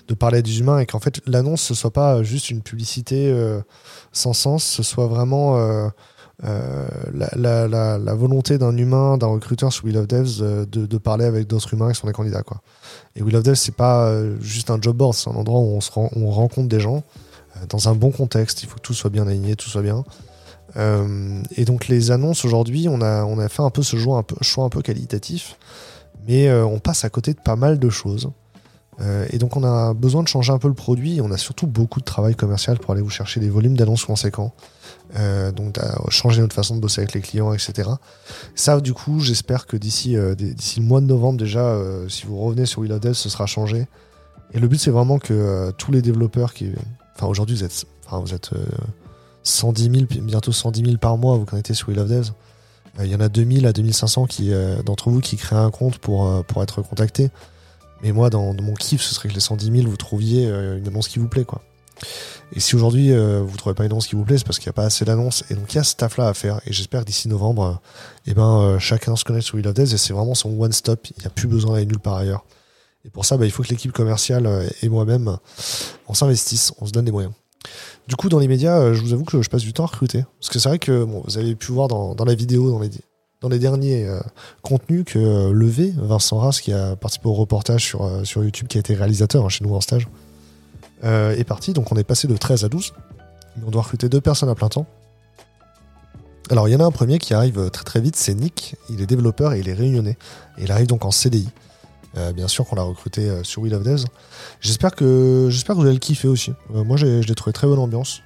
de 0.08 0.14
parler 0.16 0.42
des 0.42 0.60
humains 0.60 0.80
et 0.80 0.86
qu'en 0.86 1.00
fait 1.00 1.22
l'annonce 1.28 1.62
ce 1.62 1.74
soit 1.74 1.92
pas 1.94 2.24
juste 2.24 2.50
une 2.50 2.62
publicité 2.62 3.34
sans 4.12 4.34
sens, 4.34 4.64
ce 4.64 4.84
soit 4.84 5.08
vraiment 5.08 5.92
euh, 6.46 6.88
la, 7.14 8.14
volonté 8.16 8.58
d'un 8.58 8.76
humain, 8.78 9.18
d'un 9.18 9.28
recruteur 9.28 9.74
sur 9.74 9.86
Will 9.86 9.98
of 9.98 10.08
Devs 10.08 10.42
euh, 10.42 10.66
de, 10.66 10.98
parler 10.98 11.26
avec 11.26 11.48
d'autres 11.48 11.74
humains 11.74 11.92
qui 11.92 12.00
sont 12.00 12.08
des 12.08 12.14
candidats. 12.14 12.44
Quoi. 12.44 12.62
Et 13.16 13.22
Will 13.22 13.36
of 13.36 13.44
Devs, 13.44 13.56
c'est 13.56 13.76
pas 13.76 14.08
euh, 14.08 14.38
juste 14.40 14.70
un 14.70 14.80
job 14.82 14.96
board, 14.96 15.14
c'est 15.14 15.30
un 15.30 15.34
endroit 15.36 15.60
où 15.60 15.76
on, 15.76 15.82
se 15.82 15.92
rencontre 15.92 16.70
des 16.70 16.80
gens 16.80 17.04
dans 17.68 17.90
un 17.90 17.96
bon 17.96 18.12
contexte. 18.12 18.64
Il 18.64 18.70
faut 18.70 18.76
que 18.76 18.82
tout 18.82 18.94
soit 18.94 19.10
bien 19.10 19.28
aligné, 19.28 19.56
tout 19.56 19.70
soit 19.70 19.82
bien. 19.82 20.04
et 20.76 21.66
donc 21.66 21.88
les 21.88 22.12
annonces 22.12 22.46
aujourd'hui, 22.46 22.88
on 22.90 23.02
a, 23.02 23.26
on 23.26 23.38
a 23.40 23.50
fait 23.50 23.64
un 23.64 23.70
peu 23.70 23.84
ce 23.84 23.98
choix 23.98 24.18
un 24.18 24.24
peu, 24.24 24.36
choix 24.42 24.64
un 24.64 24.70
peu 24.70 24.82
qualitatif, 24.82 25.58
mais 26.26 26.50
on 26.52 26.80
passe 26.80 27.04
à 27.04 27.10
côté 27.10 27.34
de 27.34 27.40
pas 27.40 27.58
mal 27.58 27.80
de 27.80 27.90
choses. 27.90 28.30
et 29.32 29.38
donc 29.40 29.58
on 29.58 29.64
a 29.64 29.94
besoin 29.94 30.24
de 30.24 30.30
changer 30.30 30.54
un 30.54 30.60
peu 30.60 30.70
le 30.70 30.74
produit. 30.74 31.20
On 31.22 31.32
a 31.32 31.38
surtout 31.38 31.68
beaucoup 31.68 32.00
de 32.00 32.06
travail 32.06 32.36
commercial 32.36 32.78
pour 32.80 32.94
aller 32.94 33.02
vous 33.02 33.10
chercher 33.10 33.42
des 33.42 33.50
volumes 33.50 33.76
d'annonces 33.76 34.06
conséquents. 34.06 34.54
Euh, 35.18 35.52
donc 35.52 35.80
changer 36.10 36.42
notre 36.42 36.54
façon 36.54 36.76
de 36.76 36.82
bosser 36.82 37.02
avec 37.02 37.14
les 37.14 37.22
clients, 37.22 37.54
etc. 37.54 37.90
Ça, 38.56 38.80
du 38.80 38.94
coup, 38.94 39.20
j'espère 39.20 39.66
que 39.66 39.76
d'ici 39.76 40.16
euh, 40.16 40.36
le 40.40 40.82
mois 40.82 41.02
de 41.02 41.08
novembre 41.08 41.40
déjà, 41.40 41.62
euh, 41.62 42.08
si 42.10 42.26
vous 42.26 42.38
revenez 42.38 42.66
sur 42.66 42.82
Will 42.82 42.92
of 42.92 43.00
Devs, 43.00 43.14
ce 43.14 43.30
sera 43.30 43.46
changé. 43.46 43.88
Et 44.54 44.60
le 44.60 44.68
but, 44.68 44.80
c'est 44.80 44.92
vraiment 44.92 45.20
que 45.20 45.72
tous 45.78 45.92
les 45.92 46.02
développeurs 46.02 46.54
qui, 46.54 46.72
enfin 47.16 47.28
aujourd'hui, 47.28 47.56
vous 47.56 47.64
êtes, 47.64 47.86
vous 48.12 48.34
êtes 48.34 48.50
110 49.44 49.84
000, 49.84 50.24
bientôt 50.24 50.52
110 50.52 50.86
000 50.86 50.98
par 50.98 51.18
mois, 51.18 51.38
vous 51.38 51.46
connectez 51.46 51.76
sur 51.76 51.90
Will 51.90 52.00
of 52.00 52.08
Devs. 52.08 52.32
Il 53.00 53.06
y 53.06 53.16
en 53.16 53.20
a 53.20 53.30
2000 53.30 53.68
à 53.68 53.74
2500 53.74 54.26
qui, 54.26 54.52
d'entre 54.84 55.12
vous 55.12 55.20
qui 55.20 55.38
créent 55.38 55.56
un 55.56 55.70
compte 55.70 56.00
pour, 56.00 56.44
pour 56.46 56.64
être 56.64 56.82
contactés. 56.82 57.30
Mais 58.02 58.12
moi, 58.12 58.32
dans, 58.32 58.56
dans, 58.56 58.64
mon 58.64 58.74
kiff, 58.74 59.02
ce 59.02 59.14
serait 59.14 59.30
que 59.30 59.36
les 59.36 59.40
110 59.40 59.82
000, 59.82 59.88
vous 59.88 59.98
trouviez 59.98 60.46
une 60.46 60.88
annonce 60.88 61.08
qui 61.08 61.20
vous 61.20 61.28
plaît, 61.28 61.46
quoi. 61.46 61.62
Et 62.54 62.60
si 62.60 62.76
aujourd'hui 62.76 63.12
euh, 63.12 63.42
vous 63.46 63.58
trouvez 63.58 63.76
pas 63.76 63.86
une 63.86 63.92
annonce 63.92 64.08
qui 64.08 64.16
vous 64.16 64.24
plaît, 64.24 64.38
c'est 64.38 64.46
parce 64.46 64.58
qu'il 64.58 64.68
n'y 64.68 64.72
a 64.72 64.74
pas 64.74 64.86
assez 64.86 65.06
d'annonces. 65.06 65.44
Et 65.50 65.56
donc 65.56 65.72
il 65.74 65.76
y 65.76 65.80
a 65.80 65.84
ce 65.84 65.96
taf 65.96 66.18
là 66.18 66.28
à 66.28 66.34
faire. 66.34 66.62
Et 66.66 66.74
j'espère 66.74 67.06
d'ici 67.06 67.28
novembre, 67.28 67.64
euh, 67.64 67.74
eh 68.28 68.34
ben, 68.34 68.60
euh, 68.60 68.80
chacun 68.80 69.16
se 69.16 69.24
connecte 69.24 69.46
sur 69.46 69.56
Will 69.56 69.68
of 69.68 69.74
Death 69.74 69.94
et 69.94 69.98
c'est 69.98 70.14
vraiment 70.14 70.36
son 70.36 70.60
one 70.60 70.72
stop. 70.72 71.08
Il 71.18 71.22
n'y 71.22 71.28
a 71.28 71.30
plus 71.30 71.48
besoin 71.48 71.74
d'aller 71.74 71.86
nulle 71.86 72.00
part 72.00 72.16
ailleurs. 72.16 72.46
Et 73.06 73.10
pour 73.10 73.26
ça, 73.26 73.38
bah, 73.38 73.46
il 73.46 73.52
faut 73.52 73.64
que 73.64 73.70
l'équipe 73.70 73.92
commerciale 73.92 74.68
et 74.82 74.90
moi-même, 74.90 75.38
on 76.08 76.14
s'investisse, 76.14 76.74
on 76.80 76.86
se 76.86 76.92
donne 76.92 77.06
des 77.06 77.12
moyens. 77.12 77.34
Du 78.10 78.16
coup, 78.16 78.28
dans 78.28 78.40
les 78.40 78.48
médias, 78.50 78.94
je 78.94 79.02
vous 79.02 79.14
avoue 79.14 79.24
que 79.24 79.42
je 79.42 79.50
passe 79.50 79.62
du 79.62 79.72
temps 79.72 79.84
à 79.84 79.88
recruter. 79.88 80.26
Parce 80.40 80.50
que 80.50 80.60
c'est 80.60 80.68
vrai 80.68 80.80
que 80.80 80.92
vous 80.92 81.38
avez 81.38 81.56
pu 81.56 81.72
voir 81.72 81.88
dans, 81.88 82.26
la 82.26 82.36
vidéo, 82.36 82.70
dans 83.42 83.50
les, 83.50 83.60
derniers 83.60 84.06
contenus, 84.64 85.06
que 85.06 85.50
Levé, 85.50 85.94
Vincent 85.96 86.40
Ras, 86.40 86.60
qui 86.62 86.74
a 86.74 86.98
participé 86.98 87.30
au 87.30 87.34
reportage 87.34 87.86
sur, 87.86 88.10
sur 88.26 88.44
YouTube, 88.44 88.68
qui 88.68 88.78
a 88.78 88.82
été 88.82 88.96
réalisateur 88.96 89.46
hein, 89.46 89.50
chez 89.50 89.64
nous 89.64 89.74
en 89.74 89.80
stage, 89.80 90.06
euh, 91.04 91.36
est 91.36 91.44
parti. 91.44 91.74
Donc 91.74 91.92
on 91.92 91.96
est 91.96 92.04
passé 92.04 92.28
de 92.28 92.36
13 92.36 92.66
à 92.66 92.70
12. 92.70 92.94
Mais 93.58 93.64
on 93.66 93.72
doit 93.72 93.82
recruter 93.82 94.10
deux 94.10 94.22
personnes 94.22 94.50
à 94.50 94.56
plein 94.56 94.70
temps. 94.70 94.86
Alors 96.50 96.68
il 96.68 96.72
y 96.72 96.76
en 96.76 96.80
a 96.80 96.86
un 96.86 96.92
premier 96.92 97.20
qui 97.20 97.34
arrive 97.34 97.70
très 97.70 97.84
très 97.84 98.02
vite, 98.02 98.16
c'est 98.16 98.34
Nick. 98.34 98.76
Il 98.90 99.02
est 99.02 99.06
développeur 99.06 99.54
et 99.54 99.60
il 99.60 99.70
est 99.70 99.74
réunionnais. 99.74 100.18
Et 100.58 100.64
il 100.64 100.72
arrive 100.72 100.88
donc 100.88 101.06
en 101.06 101.12
CDI. 101.12 101.50
Euh, 102.18 102.34
bien 102.34 102.48
sûr 102.48 102.66
qu'on 102.66 102.76
l'a 102.76 102.82
recruté 102.82 103.30
euh, 103.30 103.44
sur 103.44 103.62
Will 103.62 103.76
of 103.76 103.84
Devs. 103.84 104.06
J'espère 104.62 104.96
que, 104.96 105.48
j'espère 105.52 105.76
que 105.76 105.82
vous 105.82 105.86
allez 105.86 105.94
le 105.94 106.00
kiffer 106.00 106.28
aussi. 106.28 106.54
moi 106.70 106.98
je 106.98 107.06
l'ai 107.06 107.36
trouvé 107.36 107.54
très 107.54 107.68
bonne 107.68 107.80
ambiance. 107.80 108.22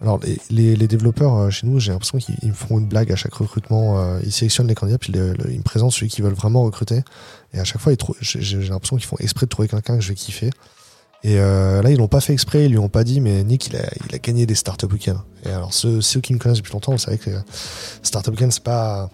Alors, 0.00 0.18
les, 0.50 0.88
développeurs 0.88 1.52
chez 1.52 1.66
nous, 1.66 1.78
j'ai 1.78 1.92
l'impression 1.92 2.18
qu'ils 2.18 2.48
me 2.48 2.54
font 2.54 2.78
une 2.78 2.86
blague 2.86 3.12
à 3.12 3.16
chaque 3.16 3.34
recrutement. 3.34 4.18
ils 4.24 4.32
sélectionnent 4.32 4.68
les 4.68 4.74
candidats, 4.74 4.96
puis 4.98 5.12
ils 5.12 5.58
me 5.58 5.62
présentent 5.62 5.92
celui 5.92 6.08
qu'ils 6.08 6.24
veulent 6.24 6.32
vraiment 6.32 6.62
recruter. 6.62 7.02
Et 7.52 7.60
à 7.60 7.64
chaque 7.64 7.80
fois, 7.82 7.92
j'ai 8.20 8.58
l'impression 8.60 8.96
qu'ils 8.96 9.06
font 9.06 9.18
exprès 9.18 9.44
de 9.44 9.50
trouver 9.50 9.68
quelqu'un 9.68 9.96
que 9.96 10.02
je 10.02 10.08
vais 10.08 10.14
kiffer. 10.14 10.50
Et 11.22 11.38
euh, 11.38 11.82
là, 11.82 11.90
ils 11.90 11.98
l'ont 11.98 12.08
pas 12.08 12.20
fait 12.20 12.32
exprès, 12.32 12.64
ils 12.64 12.70
lui 12.70 12.78
ont 12.78 12.88
pas 12.88 13.04
dit, 13.04 13.20
mais 13.20 13.44
Nick, 13.44 13.66
il 13.66 13.76
a, 13.76 14.18
gagné 14.18 14.46
des 14.46 14.54
Startup 14.54 14.90
Weekend. 14.90 15.18
Et 15.44 15.50
alors, 15.50 15.74
ceux, 15.74 16.00
qui 16.20 16.32
me 16.32 16.38
connaissent 16.38 16.58
depuis 16.58 16.72
longtemps, 16.72 16.92
vous 16.92 16.98
savez 16.98 17.18
que 17.18 17.30
Startup 18.02 18.32
Weekend, 18.32 18.52
c'est 18.52 18.62
pas, 18.62 19.10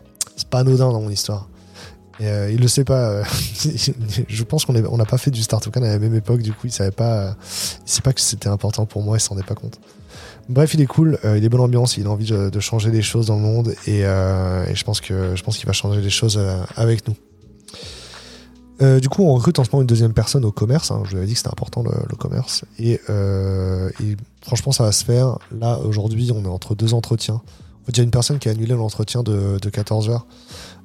pas 0.48 0.60
anodin 0.60 0.92
dans 0.92 1.00
mon 1.00 1.10
histoire. 1.10 1.48
Et 2.20 2.28
euh, 2.28 2.50
il 2.50 2.60
le 2.60 2.68
sait 2.68 2.84
pas. 2.84 3.10
Euh, 3.10 3.24
je 4.28 4.44
pense 4.44 4.64
qu'on 4.64 4.72
n'a 4.72 5.04
pas 5.04 5.18
fait 5.18 5.32
du 5.32 5.42
Startup 5.42 5.66
Weekend 5.66 5.84
à 5.84 5.94
la 5.94 5.98
même 5.98 6.14
époque, 6.14 6.42
du 6.42 6.52
coup, 6.52 6.68
il 6.68 6.72
savait 6.72 6.92
pas, 6.92 7.36
il 7.86 8.02
pas 8.02 8.12
que 8.12 8.20
c'était 8.20 8.48
important 8.48 8.86
pour 8.86 9.02
moi, 9.02 9.16
il 9.16 9.20
s'en 9.20 9.34
rendait 9.34 9.46
pas 9.46 9.56
compte. 9.56 9.80
Bref, 10.48 10.74
il 10.74 10.80
est 10.80 10.86
cool, 10.86 11.18
il 11.24 11.44
est 11.44 11.48
bonne 11.48 11.60
ambiance, 11.60 11.96
il 11.96 12.06
a 12.06 12.10
envie 12.10 12.26
de, 12.26 12.60
changer 12.60 12.90
des 12.90 13.02
choses 13.02 13.26
dans 13.26 13.36
le 13.36 13.42
monde, 13.42 13.74
et, 13.86 14.00
et 14.00 14.74
je 14.74 14.84
pense 14.84 15.00
qu'il 15.00 15.16
va 15.66 15.72
changer 15.72 16.00
des 16.00 16.10
choses 16.10 16.40
avec 16.76 17.08
nous. 17.08 17.16
Euh, 18.82 19.00
du 19.00 19.08
coup, 19.08 19.22
on 19.22 19.34
recrute 19.34 19.58
en 19.58 19.64
ce 19.64 19.70
moment 19.70 19.82
une 19.82 19.86
deuxième 19.86 20.12
personne 20.12 20.44
au 20.44 20.52
commerce. 20.52 20.90
Hein. 20.90 21.02
Je 21.04 21.10
vous 21.10 21.16
avais 21.16 21.26
dit 21.26 21.32
que 21.32 21.38
c'était 21.38 21.50
important 21.50 21.82
le, 21.82 22.16
commerce. 22.16 22.64
Euh, 22.80 23.90
et, 24.02 24.16
franchement, 24.42 24.72
ça 24.72 24.84
va 24.84 24.92
se 24.92 25.04
faire. 25.04 25.38
Là, 25.50 25.78
aujourd'hui, 25.78 26.30
on 26.34 26.44
est 26.44 26.48
entre 26.48 26.74
deux 26.74 26.92
entretiens. 26.94 27.40
Il 27.88 27.96
y 27.96 28.00
a 28.00 28.02
une 28.02 28.10
personne 28.10 28.38
qui 28.38 28.48
a 28.48 28.52
annulé 28.52 28.74
l'entretien 28.74 29.22
de, 29.22 29.58
14 29.58 30.08
h 30.10 30.20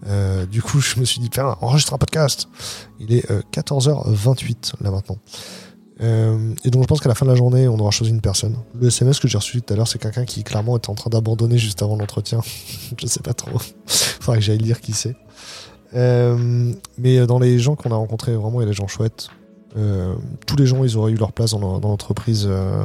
euh, 0.08 0.46
du 0.46 0.62
coup, 0.62 0.80
je 0.82 1.00
me 1.00 1.06
suis 1.06 1.20
dit, 1.20 1.30
enregistre 1.39 1.94
un 1.94 1.98
podcast. 1.98 2.48
Il 3.00 3.13
est 3.13 3.30
14h28 3.51 4.74
là 4.82 4.91
maintenant. 4.91 5.18
Et 6.01 6.70
donc, 6.72 6.81
je 6.81 6.88
pense 6.88 7.00
qu'à 7.00 7.10
la 7.10 7.15
fin 7.15 7.25
de 7.25 7.31
la 7.31 7.38
journée, 7.38 7.67
on 7.67 7.77
aura 7.79 7.91
choisi 7.91 8.12
une 8.12 8.22
personne. 8.22 8.55
Le 8.79 8.88
SMS 8.88 9.20
que 9.20 9.27
j'ai 9.27 9.38
reçu 9.38 9.62
tout 9.62 9.74
à 9.74 9.77
l'heure, 9.77 9.88
c'est 9.88 10.00
quelqu'un 10.00 10.25
qui 10.25 10.43
clairement 10.43 10.77
était 10.77 10.89
en 10.89 10.96
train 10.96 11.10
d'abandonner 11.10 11.58
juste 11.58 11.84
avant 11.84 11.96
l'entretien. 11.96 12.41
je 13.00 13.05
sais 13.05 13.22
pas 13.22 13.34
trop. 13.34 13.60
Faudrait 13.86 14.39
que 14.39 14.43
j'aille 14.43 14.58
lire 14.58 14.81
qui 14.81 14.93
c'est. 14.93 15.15
Euh, 15.93 16.74
mais 16.98 17.25
dans 17.27 17.39
les 17.39 17.60
gens 17.60 17.75
qu'on 17.75 17.91
a 17.91 17.96
rencontrés, 17.96 18.36
vraiment, 18.36 18.62
il 18.62 18.63
y 18.63 18.67
a 18.67 18.70
des 18.70 18.74
gens 18.74 18.88
chouettes. 18.88 19.27
Euh, 19.77 20.15
tous 20.48 20.55
les 20.55 20.65
gens, 20.65 20.84
ils 20.84 20.98
auraient 20.98 21.12
eu 21.12 21.17
leur 21.17 21.31
place 21.31 21.51
dans, 21.51 21.79
l'entreprise. 21.79 22.48
Euh, 22.50 22.84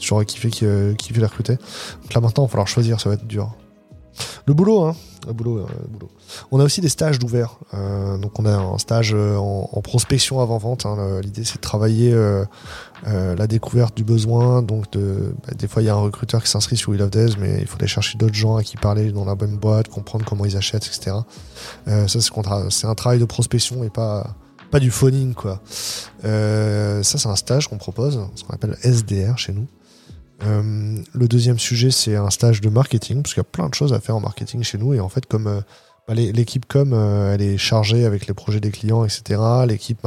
J'aurais 0.00 0.24
kiffé 0.24 0.50
qui 0.50 0.64
les 0.64 1.24
recruter. 1.24 1.56
Donc 2.02 2.14
là, 2.14 2.20
maintenant, 2.20 2.44
il 2.44 2.46
va 2.46 2.50
falloir 2.50 2.66
choisir, 2.66 3.00
ça 3.00 3.08
va 3.08 3.14
être 3.14 3.26
dur. 3.26 3.54
Le 4.46 4.54
boulot, 4.54 4.82
hein. 4.82 4.96
Boulot, 5.30 5.58
euh, 5.58 5.66
boulot. 5.88 6.10
On 6.50 6.60
a 6.60 6.64
aussi 6.64 6.80
des 6.80 6.88
stages 6.88 7.18
d'ouvert. 7.18 7.58
Euh, 7.74 8.18
donc 8.18 8.38
on 8.38 8.44
a 8.44 8.50
un 8.50 8.78
stage 8.78 9.12
euh, 9.14 9.36
en, 9.36 9.80
prospection 9.82 10.40
avant 10.40 10.58
vente. 10.58 10.86
Hein. 10.86 11.20
L'idée 11.22 11.44
c'est 11.44 11.56
de 11.56 11.60
travailler 11.60 12.16
la 13.04 13.46
découverte 13.46 13.96
du 13.96 14.04
besoin. 14.04 14.62
Donc 14.62 14.90
de, 14.92 15.34
bah, 15.46 15.54
des 15.56 15.68
fois 15.68 15.82
il 15.82 15.86
y 15.86 15.88
a 15.88 15.94
un 15.94 16.00
recruteur 16.00 16.42
qui 16.42 16.50
s'inscrit 16.50 16.76
sur 16.76 16.90
Will 16.90 17.02
of 17.02 17.10
Days, 17.10 17.36
mais 17.38 17.58
il 17.60 17.66
faut 17.66 17.76
aller 17.78 17.88
chercher 17.88 18.18
d'autres 18.18 18.34
gens 18.34 18.56
à 18.56 18.62
qui 18.62 18.76
parler 18.76 19.12
dans 19.12 19.24
la 19.24 19.34
bonne 19.34 19.56
boîte, 19.56 19.88
comprendre 19.88 20.24
comment 20.24 20.44
ils 20.44 20.56
achètent, 20.56 20.86
etc. 20.86 21.16
ça 21.86 22.20
c'est 22.70 22.86
un 22.86 22.94
travail 22.94 23.18
de 23.18 23.24
prospection 23.24 23.84
et 23.84 23.90
pas 23.90 24.34
pas 24.70 24.80
du 24.80 24.90
phoning 24.90 25.34
quoi. 25.34 25.60
ça 26.22 27.02
c'est 27.02 27.26
un 27.26 27.36
stage 27.36 27.68
qu'on 27.68 27.78
propose, 27.78 28.20
ce 28.34 28.44
qu'on 28.44 28.54
appelle 28.54 28.76
SDR 28.82 29.36
chez 29.38 29.52
nous. 29.52 29.66
Euh, 30.44 30.96
le 31.12 31.28
deuxième 31.28 31.58
sujet, 31.58 31.90
c'est 31.90 32.16
un 32.16 32.30
stage 32.30 32.60
de 32.60 32.68
marketing, 32.68 33.22
parce 33.22 33.34
qu'il 33.34 33.40
y 33.40 33.46
a 33.46 33.50
plein 33.50 33.68
de 33.68 33.74
choses 33.74 33.92
à 33.92 34.00
faire 34.00 34.16
en 34.16 34.20
marketing 34.20 34.62
chez 34.62 34.78
nous. 34.78 34.94
Et 34.94 35.00
en 35.00 35.08
fait, 35.08 35.26
comme 35.26 35.46
euh, 35.46 35.60
bah, 36.08 36.14
l'équipe 36.14 36.66
com, 36.66 36.92
euh, 36.92 37.34
elle 37.34 37.42
est 37.42 37.58
chargée 37.58 38.04
avec 38.04 38.26
les 38.26 38.34
projets 38.34 38.60
des 38.60 38.70
clients, 38.70 39.04
etc. 39.04 39.40
L'équipe 39.66 40.00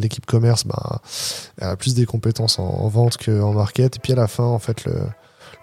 l'équipe 0.00 0.26
commerce, 0.26 0.64
bah, 0.66 1.00
elle 1.58 1.68
a 1.68 1.76
plus 1.76 1.94
des 1.94 2.06
compétences 2.06 2.58
en, 2.58 2.88
vente 2.88 3.16
qu'en 3.16 3.52
market. 3.52 3.96
Et 3.96 4.00
puis 4.00 4.12
à 4.12 4.16
la 4.16 4.28
fin, 4.28 4.44
en 4.44 4.58
fait, 4.58 4.84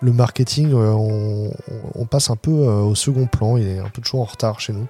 le, 0.01 0.13
marketing, 0.13 0.73
on, 0.73 2.05
passe 2.09 2.29
un 2.29 2.35
peu 2.35 2.51
au 2.51 2.95
second 2.95 3.27
plan. 3.27 3.57
Il 3.57 3.67
est 3.67 3.79
un 3.79 3.89
peu 3.89 4.01
toujours 4.01 4.21
en 4.21 4.25
retard 4.25 4.59
chez 4.59 4.73
nous. 4.73 4.87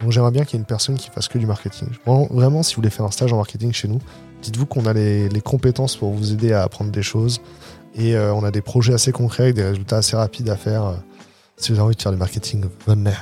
Donc 0.00 0.10
j'aimerais 0.10 0.32
bien 0.32 0.44
qu'il 0.44 0.54
y 0.54 0.56
ait 0.56 0.62
une 0.62 0.66
personne 0.66 0.96
qui 0.96 1.10
fasse 1.10 1.28
que 1.28 1.38
du 1.38 1.46
marketing. 1.46 1.88
Vraiment, 2.06 2.64
si 2.64 2.74
vous 2.74 2.80
voulez 2.80 2.90
faire 2.90 3.06
un 3.06 3.10
stage 3.10 3.32
en 3.32 3.36
marketing 3.36 3.72
chez 3.72 3.86
nous, 3.86 4.00
dites-vous 4.42 4.66
qu'on 4.66 4.86
a 4.86 4.92
les 4.92 5.40
compétences 5.44 5.96
pour 5.96 6.12
vous 6.12 6.32
aider 6.32 6.52
à 6.52 6.62
apprendre 6.62 6.90
des 6.90 7.02
choses, 7.02 7.40
et 7.94 8.16
euh, 8.16 8.32
on 8.34 8.44
a 8.44 8.50
des 8.50 8.62
projets 8.62 8.94
assez 8.94 9.12
concrets 9.12 9.44
avec 9.44 9.54
des 9.54 9.64
résultats 9.64 9.98
assez 9.98 10.16
rapides 10.16 10.48
à 10.48 10.56
faire. 10.56 10.84
Euh, 10.84 10.94
si 11.56 11.72
vous 11.72 11.78
avez 11.78 11.86
envie 11.86 11.96
de 11.96 12.02
faire 12.02 12.12
du 12.12 12.18
marketing, 12.18 12.64
venez. 12.86 13.12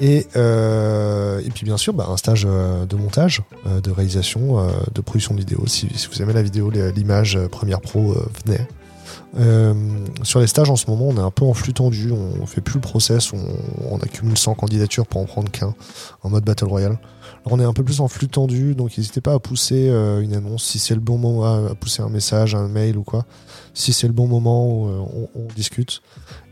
Et, 0.00 0.26
euh, 0.36 1.40
et 1.44 1.50
puis 1.50 1.64
bien 1.64 1.76
sûr, 1.76 1.92
bah, 1.92 2.06
un 2.08 2.16
stage 2.16 2.44
de 2.44 2.96
montage, 2.96 3.42
de 3.66 3.90
réalisation, 3.90 4.66
de 4.92 5.00
production 5.00 5.34
de 5.34 5.40
vidéo. 5.40 5.64
Si, 5.66 5.88
vous 6.10 6.22
aimez 6.22 6.32
la 6.32 6.42
vidéo, 6.42 6.70
l'image 6.70 7.38
Premiere 7.50 7.80
Pro, 7.80 8.16
venez. 8.44 8.60
Sur 10.22 10.40
les 10.40 10.46
stages 10.46 10.70
en 10.70 10.76
ce 10.76 10.90
moment, 10.90 11.08
on 11.08 11.16
est 11.16 11.20
un 11.20 11.30
peu 11.30 11.44
en 11.44 11.54
flux 11.54 11.72
tendu, 11.72 12.12
on 12.12 12.46
fait 12.46 12.60
plus 12.60 12.74
le 12.74 12.80
process, 12.80 13.32
on, 13.32 13.98
accumule 13.98 14.36
100 14.36 14.54
candidatures 14.54 15.06
pour 15.06 15.20
en 15.20 15.24
prendre 15.24 15.50
qu'un 15.50 15.74
en 16.22 16.30
mode 16.30 16.44
Battle 16.44 16.64
Royale 16.64 16.98
on 17.44 17.60
est 17.60 17.64
un 17.64 17.72
peu 17.72 17.82
plus 17.82 18.00
en 18.00 18.08
flux 18.08 18.28
tendu, 18.28 18.74
donc 18.74 18.96
n'hésitez 18.96 19.20
pas 19.20 19.34
à 19.34 19.38
pousser 19.38 19.88
euh, 19.88 20.20
une 20.20 20.34
annonce 20.34 20.64
si 20.64 20.78
c'est 20.78 20.94
le 20.94 21.00
bon 21.00 21.18
moment, 21.18 21.44
à, 21.44 21.74
pousser 21.74 22.02
un 22.02 22.08
message, 22.08 22.54
un 22.54 22.68
mail 22.68 22.96
ou 22.96 23.02
quoi. 23.02 23.24
Si 23.74 23.92
c'est 23.92 24.06
le 24.06 24.12
bon 24.12 24.28
moment, 24.28 24.88
euh, 24.88 25.26
on, 25.34 25.48
discute. 25.54 26.02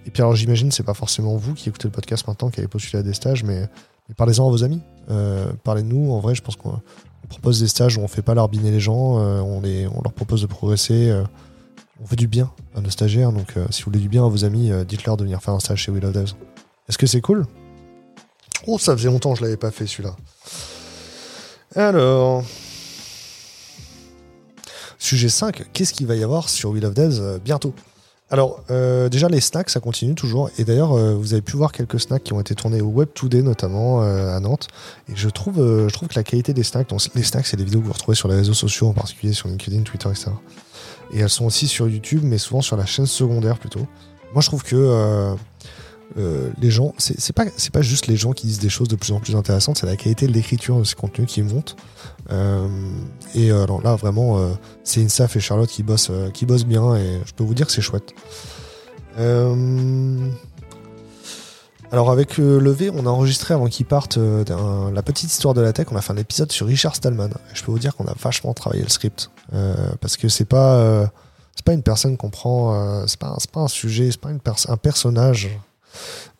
Et 0.06 0.10
puis 0.10 0.22
alors 0.22 0.34
j'imagine 0.34 0.70
c'est 0.72 0.82
pas 0.82 0.94
forcément 0.94 1.36
vous 1.36 1.54
qui 1.54 1.68
écoutez 1.68 1.86
le 1.86 1.92
podcast 1.92 2.26
maintenant 2.26 2.50
qui 2.50 2.60
avez 2.60 2.68
postulé 2.68 3.00
à 3.00 3.02
des 3.02 3.12
stages, 3.12 3.44
mais, 3.44 3.68
parlez-en 4.16 4.46
à 4.46 4.50
vos 4.50 4.64
amis. 4.64 4.80
Euh, 5.10 5.52
parlez-nous. 5.62 6.12
En 6.12 6.18
vrai, 6.18 6.34
je 6.34 6.42
pense 6.42 6.56
qu'on 6.56 6.80
propose 7.28 7.60
des 7.60 7.68
stages 7.68 7.96
où 7.96 8.00
on 8.00 8.08
fait 8.08 8.22
pas 8.22 8.34
larbiner 8.34 8.72
les 8.72 8.80
gens, 8.80 9.16
on 9.16 9.60
leur 9.62 10.12
propose 10.12 10.42
de 10.42 10.46
progresser. 10.46 11.14
On 12.00 12.06
fait 12.06 12.16
du 12.16 12.26
bien 12.26 12.50
à 12.74 12.80
nos 12.80 12.90
stagiaires, 12.90 13.32
donc 13.32 13.54
si 13.70 13.82
vous 13.82 13.90
voulez 13.90 14.00
du 14.00 14.08
bien 14.08 14.24
à 14.24 14.28
vos 14.28 14.44
amis, 14.44 14.70
dites-leur 14.86 15.16
de 15.16 15.24
venir 15.24 15.42
faire 15.42 15.54
un 15.54 15.60
stage 15.60 15.82
chez 15.82 15.92
Will 15.92 16.04
of 16.04 16.12
Devs. 16.12 16.34
Est-ce 16.88 16.98
que 16.98 17.06
c'est 17.06 17.20
cool? 17.20 17.46
Oh, 18.66 18.78
ça 18.78 18.96
faisait 18.96 19.08
longtemps 19.08 19.32
que 19.32 19.38
je 19.38 19.44
l'avais 19.44 19.56
pas 19.56 19.70
fait 19.70 19.86
celui-là. 19.86 20.16
Alors. 21.74 22.44
Sujet 24.98 25.30
5, 25.30 25.72
qu'est-ce 25.72 25.94
qu'il 25.94 26.06
va 26.06 26.14
y 26.14 26.22
avoir 26.22 26.50
sur 26.50 26.70
Wheel 26.70 26.84
of 26.84 26.94
Death 26.94 27.14
euh, 27.20 27.38
bientôt? 27.38 27.74
Alors, 28.28 28.62
euh, 28.70 29.08
déjà, 29.08 29.28
les 29.28 29.40
snacks, 29.40 29.70
ça 29.70 29.80
continue 29.80 30.14
toujours. 30.14 30.50
Et 30.58 30.64
d'ailleurs, 30.64 30.92
euh, 30.92 31.14
vous 31.14 31.32
avez 31.32 31.42
pu 31.42 31.56
voir 31.56 31.72
quelques 31.72 31.98
snacks 31.98 32.22
qui 32.22 32.32
ont 32.34 32.40
été 32.40 32.54
tournés 32.54 32.82
au 32.82 32.88
Web 32.88 33.08
Today, 33.14 33.42
notamment 33.42 34.02
à 34.02 34.38
Nantes. 34.40 34.68
Et 35.08 35.16
je 35.16 35.28
trouve, 35.30 35.56
je 35.56 35.92
trouve 35.92 36.08
que 36.08 36.14
la 36.14 36.22
qualité 36.22 36.52
des 36.52 36.62
snacks, 36.62 36.88
donc 36.90 37.00
les 37.14 37.22
snacks, 37.22 37.46
c'est 37.46 37.56
des 37.56 37.64
vidéos 37.64 37.80
que 37.80 37.86
vous 37.86 37.92
retrouvez 37.92 38.14
sur 38.14 38.28
les 38.28 38.36
réseaux 38.36 38.54
sociaux, 38.54 38.88
en 38.88 38.92
particulier 38.92 39.32
sur 39.32 39.48
LinkedIn, 39.48 39.82
Twitter, 39.82 40.08
etc. 40.08 40.30
Et 41.12 41.20
elles 41.20 41.28
sont 41.28 41.44
aussi 41.44 41.66
sur 41.68 41.88
YouTube, 41.88 42.22
mais 42.24 42.38
souvent 42.38 42.60
sur 42.60 42.76
la 42.76 42.86
chaîne 42.86 43.06
secondaire 43.06 43.58
plutôt. 43.58 43.86
Moi, 44.32 44.42
je 44.42 44.46
trouve 44.46 44.62
que 44.62 45.36
euh, 46.18 46.50
les 46.60 46.70
gens, 46.70 46.92
c'est 46.98 47.32
pas, 47.32 47.44
pas 47.72 47.82
juste 47.82 48.06
les 48.08 48.16
gens 48.16 48.32
qui 48.32 48.46
disent 48.46 48.58
des 48.58 48.68
choses 48.68 48.88
de 48.88 48.96
plus 48.96 49.12
en 49.12 49.20
plus 49.20 49.36
intéressantes, 49.36 49.78
c'est 49.78 49.86
la 49.86 49.96
qualité 49.96 50.26
de 50.26 50.32
l'écriture 50.32 50.78
de 50.78 50.84
ces 50.84 50.94
contenus 50.94 51.28
qui 51.28 51.42
monte. 51.42 51.76
Euh, 52.30 52.68
et 53.34 53.50
euh, 53.50 53.66
là, 53.84 53.94
vraiment, 53.94 54.38
c'est 54.82 55.02
Insaf 55.02 55.36
et 55.36 55.40
Charlotte 55.40 55.70
qui 55.70 55.82
bossent, 55.82 56.10
qui 56.34 56.46
bossent 56.46 56.66
bien 56.66 56.96
et 56.96 57.20
je 57.24 57.32
peux 57.32 57.44
vous 57.44 57.54
dire 57.54 57.66
que 57.66 57.72
c'est 57.72 57.82
chouette. 57.82 58.12
Alors 61.92 62.10
avec 62.10 62.38
le 62.38 62.70
V, 62.70 62.90
on 62.94 63.06
a 63.06 63.10
enregistré 63.10 63.54
avant 63.54 63.66
qu'il 63.66 63.86
parte 63.86 64.16
la 64.16 65.02
petite 65.02 65.30
histoire 65.30 65.54
de 65.54 65.60
la 65.60 65.72
tech. 65.72 65.86
On 65.90 65.96
a 65.96 66.00
fait 66.00 66.12
un 66.12 66.16
épisode 66.16 66.52
sur 66.52 66.66
Richard 66.66 66.94
Stallman. 66.94 67.30
Je 67.52 67.64
peux 67.64 67.72
vous 67.72 67.78
dire 67.78 67.96
qu'on 67.96 68.06
a 68.06 68.14
vachement 68.20 68.54
travaillé 68.54 68.82
le 68.82 68.88
script 68.88 69.30
parce 70.00 70.16
que 70.16 70.28
c'est 70.28 70.44
pas 70.44 71.10
c'est 71.56 71.64
pas 71.64 71.72
une 71.72 71.82
personne 71.82 72.16
qu'on 72.16 72.30
prend, 72.30 73.06
c'est 73.06 73.18
pas, 73.18 73.36
pas 73.52 73.60
un 73.60 73.68
sujet, 73.68 74.10
c'est 74.10 74.20
pas 74.20 74.30
un 74.30 74.76
personnage 74.76 75.50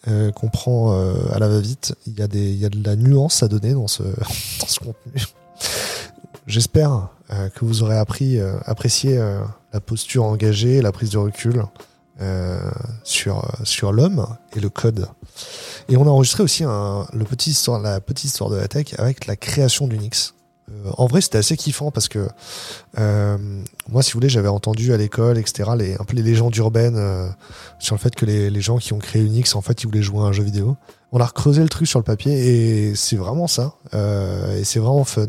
euh, 0.08 0.32
qu'on 0.32 0.48
prend 0.48 0.94
euh, 0.94 1.12
à 1.30 1.38
la 1.38 1.46
va-vite. 1.46 1.94
Il 2.06 2.18
y, 2.18 2.22
a 2.22 2.26
des, 2.26 2.52
il 2.52 2.58
y 2.58 2.64
a 2.64 2.70
de 2.70 2.82
la 2.82 2.96
nuance 2.96 3.42
à 3.42 3.48
donner 3.48 3.74
dans 3.74 3.86
ce, 3.86 4.02
dans 4.60 4.66
ce 4.66 4.78
contenu. 4.78 5.22
J'espère 6.46 7.08
euh, 7.30 7.50
que 7.50 7.66
vous 7.66 7.82
aurez 7.82 7.98
appris, 7.98 8.40
apprécié 8.64 9.18
la 9.72 9.80
posture 9.80 10.24
engagée, 10.24 10.80
la 10.80 10.92
prise 10.92 11.10
de 11.10 11.18
recul 11.18 11.64
sur, 13.04 13.50
sur 13.64 13.92
l'homme 13.92 14.26
et 14.56 14.60
le 14.60 14.70
code. 14.70 15.06
Et 15.88 15.96
on 15.96 16.06
a 16.06 16.10
enregistré 16.10 16.42
aussi 16.42 16.62
le 16.62 17.26
histoire, 17.46 17.80
la 17.80 18.00
petite 18.00 18.24
histoire 18.24 18.50
de 18.50 18.56
la 18.56 18.68
tech 18.68 18.94
avec 18.98 19.26
la 19.26 19.36
création 19.36 19.86
d'Unix. 19.86 20.34
Euh, 20.70 20.90
en 20.96 21.06
vrai, 21.06 21.20
c'était 21.20 21.38
assez 21.38 21.56
kiffant 21.56 21.90
parce 21.90 22.08
que 22.08 22.28
euh, 22.98 23.38
moi, 23.88 24.02
si 24.02 24.12
vous 24.12 24.18
voulez, 24.18 24.28
j'avais 24.28 24.48
entendu 24.48 24.92
à 24.92 24.96
l'école, 24.96 25.38
etc., 25.38 25.70
les, 25.76 25.94
un 25.94 26.04
peu 26.04 26.16
les 26.16 26.22
légendes 26.22 26.54
urbaines 26.56 26.96
euh, 26.96 27.28
sur 27.78 27.94
le 27.94 28.00
fait 28.00 28.14
que 28.14 28.24
les, 28.24 28.50
les, 28.50 28.60
gens 28.60 28.78
qui 28.78 28.92
ont 28.92 28.98
créé 28.98 29.22
Unix, 29.22 29.54
en 29.54 29.62
fait, 29.62 29.82
ils 29.82 29.86
voulaient 29.86 30.02
jouer 30.02 30.20
à 30.20 30.26
un 30.26 30.32
jeu 30.32 30.42
vidéo. 30.42 30.76
On 31.12 31.20
a 31.20 31.26
recreusé 31.26 31.62
le 31.62 31.68
truc 31.68 31.88
sur 31.88 31.98
le 31.98 32.04
papier 32.04 32.32
et 32.32 32.94
c'est 32.94 33.16
vraiment 33.16 33.48
ça. 33.48 33.74
et 33.92 34.62
c'est 34.62 34.78
vraiment 34.78 35.02
fun. 35.02 35.26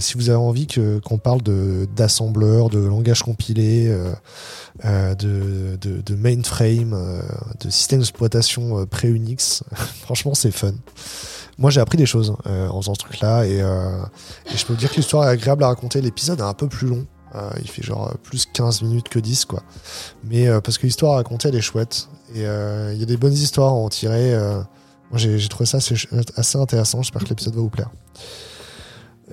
Si 0.00 0.14
vous 0.14 0.28
avez 0.28 0.38
envie 0.38 0.66
que 0.66 0.98
qu'on 0.98 1.18
parle 1.18 1.42
de 1.42 1.88
d'assembleur, 1.96 2.68
de 2.68 2.78
langage 2.78 3.22
compilé, 3.22 3.88
de, 4.84 5.76
de, 5.76 6.00
de, 6.00 6.14
mainframe, 6.14 7.22
de 7.60 7.70
système 7.70 8.00
d'exploitation 8.00 8.84
pré-Unix, 8.86 9.64
franchement, 10.02 10.34
c'est 10.34 10.50
fun 10.50 10.74
moi 11.58 11.70
j'ai 11.70 11.80
appris 11.80 11.98
des 11.98 12.06
choses 12.06 12.34
euh, 12.46 12.68
en 12.68 12.80
faisant 12.80 12.94
ce 12.94 13.00
truc 13.00 13.20
là 13.20 13.42
euh, 13.42 14.02
et, 14.52 14.56
je 14.56 14.66
peux 14.66 14.72
vous 14.72 14.78
dire 14.78 14.90
que 14.90 14.96
l'histoire 14.96 15.24
est 15.28 15.32
agréable 15.32 15.64
à 15.64 15.68
raconter 15.68 16.00
l'épisode 16.00 16.40
est 16.40 16.42
un 16.42 16.54
peu 16.54 16.68
plus 16.68 16.88
long 16.88 17.06
il 17.62 17.68
fait 17.70 17.82
genre 17.82 18.12
plus 18.22 18.44
15 18.44 18.82
minutes 18.82 19.08
que 19.08 19.18
10, 19.18 19.46
quoi. 19.46 19.62
Mais 20.22 20.48
parce 20.60 20.76
que 20.76 20.84
l'histoire 20.84 21.14
à 21.14 21.16
raconter, 21.16 21.48
elle 21.48 21.54
est 21.54 21.62
chouette. 21.62 22.10
Et 22.34 22.40
il 22.40 22.98
y 22.98 23.02
a 23.02 23.06
des 23.06 23.16
bonnes 23.16 23.32
histoires 23.32 23.70
à 23.70 23.72
en 23.72 23.88
tirer. 23.88 24.36
moi, 25.10 25.16
j'ai 25.16 25.48
trouvé 25.48 25.64
ça 25.64 25.78
assez, 25.78 25.94
assez 26.36 26.58
intéressant. 26.58 27.00
J'espère 27.00 27.24
que 27.24 27.30
l'épisode 27.30 27.54
va 27.54 27.62
vous 27.62 27.70
plaire. 27.70 27.88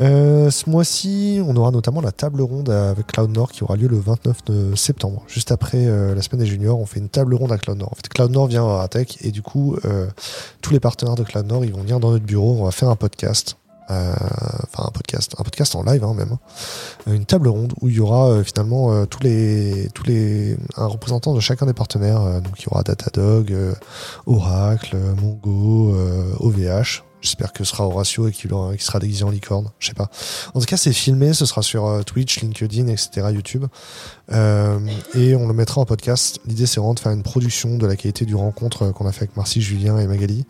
Euh, 0.02 0.50
ce 0.50 0.70
mois-ci, 0.70 1.42
on 1.46 1.56
aura 1.56 1.72
notamment 1.72 2.00
la 2.02 2.12
table 2.12 2.42
ronde 2.42 2.70
avec 2.70 3.08
Cloud 3.08 3.32
Nord 3.32 3.52
qui 3.52 3.64
aura 3.64 3.76
lieu 3.76 3.88
le 3.88 4.00
29 4.00 4.76
septembre. 4.76 5.24
Juste 5.28 5.52
après 5.52 5.86
euh, 5.88 6.16
la 6.16 6.22
semaine 6.22 6.42
des 6.42 6.48
juniors, 6.48 6.80
on 6.80 6.86
fait 6.86 7.00
une 7.00 7.10
table 7.10 7.34
ronde 7.36 7.52
à 7.52 7.58
Cloud 7.58 7.78
Nord. 7.78 7.92
En 7.92 7.96
fait, 7.96 8.08
Cloud 8.08 8.32
Nord 8.32 8.48
vient 8.48 8.80
à 8.80 8.88
Tech 8.88 9.18
et 9.22 9.32
du 9.32 9.42
coup, 9.42 9.76
euh, 9.86 10.08
tous 10.62 10.72
les 10.72 10.80
partenaires 10.80 11.16
de 11.16 11.24
Cloud 11.24 11.48
Nord, 11.48 11.66
ils 11.66 11.74
vont 11.74 11.82
venir 11.82 12.00
dans 12.00 12.12
notre 12.12 12.26
bureau. 12.26 12.58
On 12.60 12.66
va 12.66 12.72
faire 12.72 12.90
un 12.90 12.96
podcast. 12.96 13.58
Enfin, 13.92 14.84
un 14.88 14.92
podcast, 14.92 15.34
un 15.40 15.44
podcast 15.44 15.74
en 15.74 15.82
live 15.82 16.04
hein, 16.04 16.14
même, 16.14 16.38
une 17.08 17.26
table 17.26 17.48
ronde 17.48 17.74
où 17.82 17.90
il 17.90 17.96
y 17.96 18.00
aura 18.00 18.44
finalement 18.44 19.08
tous 19.08 19.24
les, 19.24 19.90
tous 19.96 20.04
les, 20.04 20.58
un 20.78 20.86
représentant 20.86 21.34
de 21.34 21.40
chacun 21.40 21.66
des 21.66 21.74
partenaires. 21.74 22.40
donc 22.40 22.54
il 22.60 22.66
y 22.66 22.68
aura 22.68 22.84
Datadog, 22.84 23.52
Oracle, 24.28 24.96
Mongo, 25.20 25.96
OVH, 26.40 27.02
J'espère 27.22 27.52
que 27.52 27.64
ce 27.64 27.72
sera 27.72 27.86
Horatio 27.86 28.30
et 28.30 28.32
qu'il 28.32 28.50
sera 28.80 29.00
déguisé 29.00 29.24
en 29.24 29.30
licorne. 29.30 29.70
Je 29.80 29.88
sais 29.88 29.94
pas. 29.94 30.10
En 30.54 30.60
tout 30.60 30.66
cas, 30.66 30.78
c'est 30.78 30.94
filmé. 30.94 31.34
Ce 31.34 31.46
sera 31.46 31.62
sur 31.62 31.86
euh, 31.86 32.02
Twitch, 32.04 32.40
LinkedIn, 32.40 32.88
etc., 32.88 33.28
YouTube. 33.32 33.66
Euh, 34.32 34.80
et 35.16 35.36
on 35.36 35.48
le 35.48 35.54
mettra 35.54 35.82
en 35.82 35.86
podcast. 35.86 36.40
L'idée, 36.46 36.66
c'est 36.66 36.80
vraiment 36.80 36.94
de 36.94 37.00
faire 37.00 37.12
une 37.12 37.24
production 37.24 37.78
de 37.78 37.86
la 37.86 37.98
qualité 37.98 38.26
du 38.26 38.36
rencontre 38.36 38.84
euh, 38.84 38.92
qu'on 38.92 39.06
a 39.06 39.12
fait 39.12 39.24
avec 39.24 39.36
Marcy, 39.36 39.62
Julien 39.62 39.98
et 39.98 40.08
Magali. 40.08 40.46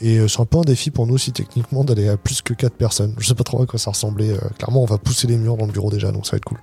et 0.00 0.28
c'est 0.28 0.40
un 0.40 0.44
peu 0.44 0.58
un 0.58 0.62
défi 0.62 0.90
pour 0.90 1.06
nous 1.06 1.14
aussi, 1.14 1.32
techniquement, 1.32 1.82
d'aller 1.82 2.08
à 2.08 2.18
plus 2.18 2.42
que 2.42 2.52
4 2.52 2.74
personnes. 2.74 3.14
Je 3.18 3.26
sais 3.26 3.34
pas 3.34 3.44
trop 3.44 3.62
à 3.62 3.66
quoi 3.66 3.78
ça 3.78 3.90
ressemblait. 3.90 4.36
clairement, 4.58 4.82
on 4.82 4.86
va 4.86 4.98
pousser 4.98 5.26
les 5.26 5.36
murs 5.36 5.56
dans 5.56 5.66
le 5.66 5.72
bureau 5.72 5.90
déjà, 5.90 6.12
donc 6.12 6.26
ça 6.26 6.32
va 6.32 6.36
être 6.36 6.44
cool. 6.44 6.58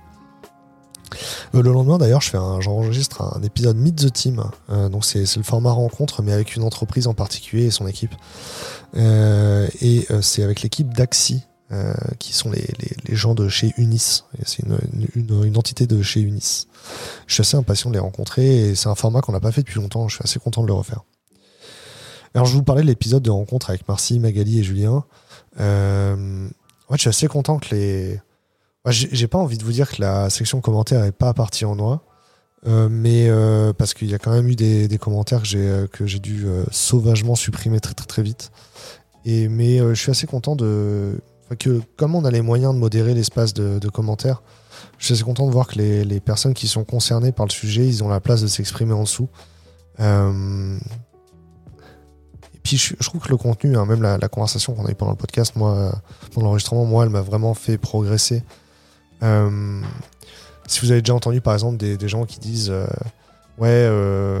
Euh, 1.54 1.62
le 1.62 1.72
lendemain, 1.72 1.98
d'ailleurs, 1.98 2.20
je 2.20 2.30
j'enregistre 2.60 3.22
un 3.22 3.42
épisode 3.42 3.76
Meet 3.76 3.96
the 3.96 4.12
Team. 4.12 4.44
Euh, 4.70 4.88
donc 4.88 5.04
c'est, 5.04 5.36
le 5.36 5.42
format 5.42 5.72
rencontre, 5.72 6.22
mais 6.22 6.32
avec 6.32 6.56
une 6.56 6.62
entreprise 6.62 7.06
en 7.06 7.14
particulier 7.14 7.66
et 7.66 7.70
son 7.70 7.86
équipe. 7.86 8.14
Euh, 8.96 9.68
et 9.80 10.06
c'est 10.22 10.42
avec 10.42 10.62
l'équipe 10.62 10.92
d'Axi, 10.94 11.42
qui 12.18 12.32
sont 12.32 12.50
les, 12.50 12.66
gens 13.14 13.34
de 13.34 13.48
chez 13.48 13.72
Unis. 13.76 14.24
C'est 14.44 14.64
une, 14.64 15.56
entité 15.56 15.86
de 15.86 16.02
chez 16.02 16.20
Unis. 16.20 16.66
Je 17.26 17.34
suis 17.34 17.42
assez 17.42 17.56
impatient 17.56 17.90
de 17.90 17.94
les 17.94 18.00
rencontrer 18.00 18.70
et 18.70 18.74
c'est 18.74 18.88
un 18.88 18.96
format 18.96 19.20
qu'on 19.20 19.32
n'a 19.32 19.40
pas 19.40 19.52
fait 19.52 19.62
depuis 19.62 19.80
longtemps. 19.80 20.08
Je 20.08 20.16
suis 20.16 20.24
assez 20.24 20.40
content 20.40 20.62
de 20.62 20.66
le 20.66 20.72
refaire. 20.72 21.04
Alors, 22.34 22.46
je 22.46 22.54
vous 22.54 22.62
parlais 22.62 22.82
de 22.82 22.86
l'épisode 22.86 23.22
de 23.22 23.30
rencontre 23.30 23.70
avec 23.70 23.86
Marcy, 23.88 24.20
Magali 24.20 24.60
et 24.60 24.62
Julien. 24.62 25.04
Euh, 25.58 26.48
je 26.90 26.96
suis 26.96 27.08
assez 27.08 27.26
content 27.26 27.58
que 27.58 27.74
les 27.74 28.20
j'ai 28.86 29.28
pas 29.28 29.38
envie 29.38 29.58
de 29.58 29.64
vous 29.64 29.72
dire 29.72 29.90
que 29.90 30.00
la 30.00 30.30
section 30.30 30.60
commentaires 30.60 31.04
est 31.04 31.12
pas 31.12 31.34
partie 31.34 31.64
en 31.64 31.76
noix. 31.76 32.04
Euh, 32.66 32.88
mais 32.90 33.26
euh, 33.28 33.72
parce 33.72 33.94
qu'il 33.94 34.10
y 34.10 34.14
a 34.14 34.18
quand 34.18 34.32
même 34.32 34.46
eu 34.48 34.54
des, 34.54 34.98
commentaires 34.98 35.42
que 35.42 35.46
j'ai 35.48 35.58
euh, 35.66 35.86
dû 36.20 36.46
sauvagement 36.70 37.34
supprimer 37.34 37.80
très 37.80 37.94
très 37.94 38.06
très 38.06 38.22
vite. 38.22 38.50
Et 39.24 39.48
mais 39.48 39.78
je 39.78 39.94
suis 39.94 40.10
assez 40.10 40.26
content 40.26 40.56
de 40.56 41.20
que 41.58 41.80
comme 41.96 42.14
on 42.14 42.24
a 42.24 42.30
les 42.30 42.42
moyens 42.42 42.74
de 42.74 42.78
modérer 42.78 43.14
l'espace 43.14 43.54
de, 43.54 43.88
commentaires, 43.88 44.42
je 44.98 45.06
suis 45.06 45.14
assez 45.14 45.24
content 45.24 45.46
de 45.46 45.52
voir 45.52 45.66
que 45.66 45.78
les, 45.78 46.20
personnes 46.20 46.54
qui 46.54 46.68
sont 46.68 46.84
concernées 46.84 47.32
par 47.32 47.46
le 47.46 47.50
sujet, 47.50 47.86
ils 47.86 48.04
ont 48.04 48.08
la 48.08 48.20
place 48.20 48.40
de 48.40 48.46
s'exprimer 48.46 48.92
en 48.92 49.02
dessous. 49.02 49.28
et 49.98 50.02
puis 52.62 52.76
je, 52.76 52.94
trouve 53.02 53.20
que 53.20 53.28
le 53.28 53.36
contenu, 53.36 53.76
hein, 53.76 53.84
même 53.84 54.00
la, 54.00 54.16
la 54.16 54.28
conversation 54.28 54.74
qu'on 54.74 54.86
a 54.86 54.90
eu 54.90 54.94
pendant 54.94 55.12
le 55.12 55.16
podcast, 55.16 55.56
moi, 55.56 55.92
pendant 56.32 56.46
l'enregistrement, 56.46 56.84
moi, 56.84 57.04
elle 57.04 57.10
m'a 57.10 57.22
vraiment 57.22 57.54
fait 57.54 57.78
progresser. 57.78 58.42
Euh, 59.22 59.80
si 60.66 60.80
vous 60.80 60.90
avez 60.92 61.02
déjà 61.02 61.14
entendu 61.14 61.40
par 61.40 61.54
exemple 61.54 61.76
des, 61.76 62.08
gens 62.08 62.24
qui 62.24 62.38
disent 62.38 62.70
euh, 62.70 62.86
ouais 63.58 63.68
euh, 63.68 64.40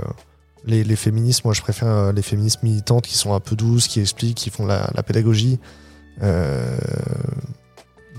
les, 0.64 0.96
féministes, 0.96 1.44
moi 1.44 1.54
je 1.54 1.60
préfère 1.60 2.12
les 2.12 2.22
féministes 2.22 2.62
militantes 2.62 3.06
qui 3.06 3.16
sont 3.16 3.34
un 3.34 3.40
peu 3.40 3.56
douces, 3.56 3.88
qui 3.88 4.00
expliquent, 4.00 4.36
qui 4.36 4.50
font 4.50 4.66
la, 4.66 4.86
pédagogie. 5.04 5.58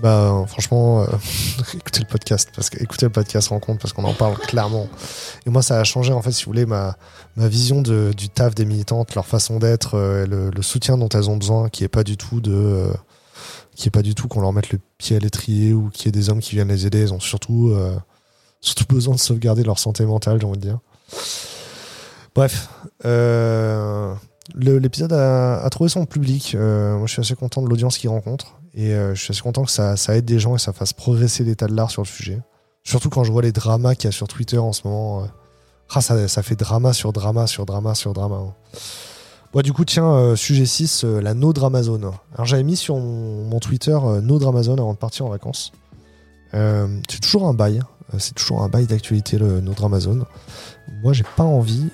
bah 0.02 0.44
franchement, 0.48 1.06
écoutez 1.74 2.00
le 2.00 2.06
podcast 2.06 2.50
parce 2.54 2.68
que 2.68 2.82
écoutez 2.82 3.06
le 3.06 3.12
podcast 3.12 3.48
rencontre 3.48 3.80
parce 3.80 3.92
qu'on 3.92 4.04
en 4.04 4.14
parle 4.14 4.36
clairement. 4.36 4.88
Et 5.46 5.50
moi 5.50 5.62
ça 5.62 5.80
a 5.80 5.84
changé 5.84 6.12
en 6.12 6.20
fait 6.20 6.32
si 6.32 6.44
vous 6.44 6.50
voulez 6.50 6.66
ma, 6.66 6.96
vision 7.36 7.80
du 7.80 8.28
taf 8.28 8.54
des 8.54 8.66
militantes, 8.66 9.14
leur 9.14 9.26
façon 9.26 9.58
d'être, 9.58 9.96
le, 9.96 10.50
le, 10.50 10.62
soutien 10.62 10.98
dont 10.98 11.08
elles 11.08 11.30
ont 11.30 11.36
besoin, 11.36 11.70
qui 11.70 11.84
est 11.84 11.88
pas 11.88 12.04
du 12.04 12.16
tout 12.18 12.40
de 12.40 12.92
qui 13.74 13.88
est 13.88 13.90
pas 13.90 14.02
du 14.02 14.14
tout 14.14 14.28
qu'on 14.28 14.40
leur 14.40 14.52
mette 14.52 14.70
le 14.70 14.78
pied 14.98 15.16
à 15.16 15.18
l'étrier 15.18 15.72
ou 15.72 15.88
qu'il 15.90 16.06
y 16.06 16.08
ait 16.08 16.12
des 16.12 16.28
hommes 16.30 16.40
qui 16.40 16.54
viennent 16.54 16.68
les 16.68 16.86
aider. 16.86 17.02
Ils 17.02 17.12
ont 17.12 17.20
surtout, 17.20 17.70
euh, 17.70 17.96
surtout 18.60 18.84
besoin 18.86 19.14
de 19.14 19.20
sauvegarder 19.20 19.64
leur 19.64 19.78
santé 19.78 20.04
mentale, 20.04 20.38
j'ai 20.40 20.46
envie 20.46 20.58
de 20.58 20.62
dire. 20.62 20.78
Bref, 22.34 22.68
euh, 23.04 24.14
l'épisode 24.54 25.12
a, 25.12 25.68
trouvé 25.70 25.88
son 25.88 26.06
public. 26.06 26.54
Euh, 26.54 26.96
moi, 26.96 27.06
je 27.06 27.12
suis 27.12 27.20
assez 27.20 27.34
content 27.34 27.62
de 27.62 27.68
l'audience 27.68 27.98
qu'il 27.98 28.10
rencontre 28.10 28.58
et 28.74 28.90
je 28.90 29.20
suis 29.20 29.32
assez 29.32 29.42
content 29.42 29.64
que 29.64 29.70
ça, 29.70 29.96
aide 30.08 30.24
des 30.24 30.38
gens 30.38 30.54
et 30.54 30.58
ça 30.58 30.72
fasse 30.72 30.92
progresser 30.92 31.44
l'état 31.44 31.66
de 31.66 31.74
l'art 31.74 31.90
sur 31.90 32.02
le 32.02 32.06
sujet. 32.06 32.40
Surtout 32.84 33.10
quand 33.10 33.24
je 33.24 33.30
vois 33.30 33.42
les 33.42 33.52
dramas 33.52 33.94
qu'il 33.94 34.06
y 34.06 34.08
a 34.08 34.12
sur 34.12 34.28
Twitter 34.28 34.58
en 34.58 34.72
ce 34.72 34.86
moment. 34.86 35.28
Ah, 35.94 36.00
ça, 36.00 36.26
ça, 36.26 36.42
fait 36.42 36.56
drama 36.56 36.94
sur 36.94 37.12
drama 37.12 37.46
sur 37.46 37.66
drama 37.66 37.94
sur 37.94 38.14
drama. 38.14 38.36
Hein. 38.36 38.54
Bon, 39.52 39.60
du 39.60 39.74
coup, 39.74 39.84
tiens, 39.84 40.10
euh, 40.10 40.34
sujet 40.34 40.64
6, 40.64 41.04
euh, 41.04 41.20
la 41.20 41.34
No. 41.34 41.52
Alors, 41.54 42.46
j'avais 42.46 42.62
mis 42.62 42.76
sur 42.76 42.96
mon, 42.96 43.60
Twitter 43.60 43.98
euh, 44.02 44.22
No 44.22 44.38
Dramazone 44.38 44.80
avant 44.80 44.94
de 44.94 44.98
partir 44.98 45.26
en 45.26 45.28
vacances. 45.28 45.72
c'est 46.52 47.20
toujours 47.20 47.46
un 47.46 47.54
bail. 47.54 47.80
C'est 48.18 48.34
toujours 48.34 48.62
un 48.62 48.68
bail 48.68 48.86
d'actualité, 48.86 49.38
le 49.38 49.60
No 49.60 49.72
Dramazone. 49.72 50.24
Moi, 51.02 51.12
j'ai 51.12 51.24
pas 51.36 51.44
envie. 51.44 51.88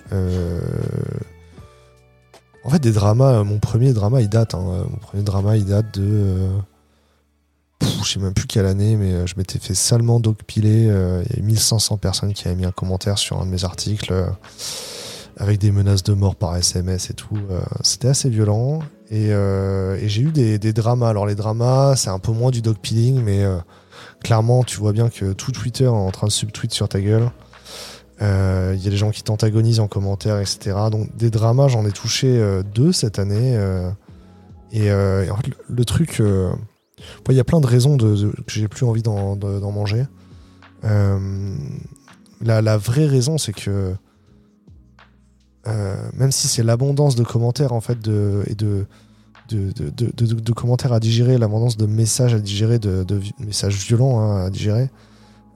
En 2.64 2.70
fait, 2.70 2.78
des 2.78 2.92
dramas, 2.92 3.42
mon 3.42 3.58
premier 3.58 3.92
drama, 3.92 4.20
il 4.20 4.28
date. 4.28 4.54
Hein. 4.54 4.84
Mon 4.88 4.98
premier 4.98 5.24
drama, 5.24 5.56
il 5.56 5.64
date 5.64 5.98
de. 5.98 6.48
je 7.80 8.08
sais 8.08 8.20
même 8.20 8.34
plus 8.34 8.46
quelle 8.46 8.66
année, 8.66 8.96
mais 8.96 9.26
je 9.26 9.34
m'étais 9.36 9.58
fait 9.58 9.74
salement 9.74 10.20
dogpiler. 10.20 10.82
Il 11.30 11.36
y 11.36 11.40
a 11.40 11.42
1500 11.42 11.96
personnes 11.96 12.34
qui 12.34 12.46
avaient 12.46 12.56
mis 12.56 12.66
un 12.66 12.72
commentaire 12.72 13.18
sur 13.18 13.40
un 13.40 13.46
de 13.46 13.50
mes 13.50 13.64
articles 13.64 14.12
avec 15.38 15.60
des 15.60 15.70
menaces 15.70 16.02
de 16.02 16.14
mort 16.14 16.34
par 16.34 16.56
SMS 16.56 17.10
et 17.10 17.14
tout. 17.14 17.38
Euh, 17.50 17.60
c'était 17.82 18.08
assez 18.08 18.28
violent. 18.28 18.80
Et, 19.10 19.32
euh, 19.32 19.96
j'ai 20.06 20.22
eu 20.22 20.32
des, 20.32 20.72
dramas. 20.72 21.08
Alors 21.08 21.26
les 21.26 21.36
dramas, 21.36 21.96
c'est 21.96 22.10
un 22.10 22.18
peu 22.18 22.32
moins 22.32 22.50
du 22.50 22.60
dogpeeling, 22.60 23.22
mais 23.22 23.44
euh, 23.44 23.56
clairement, 24.22 24.64
tu 24.64 24.78
vois 24.78 24.92
bien 24.92 25.08
que 25.08 25.32
tout 25.32 25.52
Twitter 25.52 25.84
est 25.84 25.88
en 25.88 26.10
train 26.10 26.26
de 26.26 26.32
subtweet 26.32 26.72
sur 26.72 26.88
ta 26.88 27.00
gueule. 27.00 27.30
Il 28.20 28.82
y 28.82 28.86
a 28.86 28.90
des 28.90 28.96
gens 28.96 29.10
qui 29.10 29.22
t'antagonisent 29.22 29.78
en 29.78 29.86
commentaire, 29.86 30.40
etc. 30.40 30.76
Donc 30.90 31.16
des 31.16 31.30
dramas, 31.30 31.68
j'en 31.68 31.86
ai 31.86 31.92
touché 31.92 32.42
deux 32.74 32.90
cette 32.90 33.20
année. 33.20 33.56
Et, 34.72 34.90
en 34.90 35.36
fait, 35.36 35.52
le, 35.68 35.84
truc, 35.84 36.20
il 36.20 37.34
y 37.34 37.38
a 37.38 37.44
plein 37.44 37.60
de 37.60 37.66
raisons 37.66 37.96
que 37.96 38.32
j'ai 38.48 38.66
plus 38.66 38.84
envie 38.84 39.02
d'en 39.02 39.70
manger. 39.70 40.04
La, 40.82 42.76
vraie 42.76 43.06
raison, 43.06 43.38
c'est 43.38 43.52
que 43.52 43.94
même 46.14 46.32
si 46.32 46.48
c'est 46.48 46.62
l'abondance 46.62 47.14
de 47.14 47.24
commentaires 47.24 47.72
en 47.72 47.80
fait 47.80 47.98
et 48.46 48.54
de, 48.54 48.86
de, 49.50 50.52
commentaires 50.52 50.92
à 50.92 51.00
digérer, 51.00 51.38
l'abondance 51.38 51.76
de 51.76 51.86
messages 51.86 52.34
à 52.34 52.38
digérer, 52.38 52.78
de, 52.78 53.20
messages 53.38 53.76
violents 53.86 54.20
hein, 54.20 54.46
à 54.46 54.50
digérer. 54.50 54.90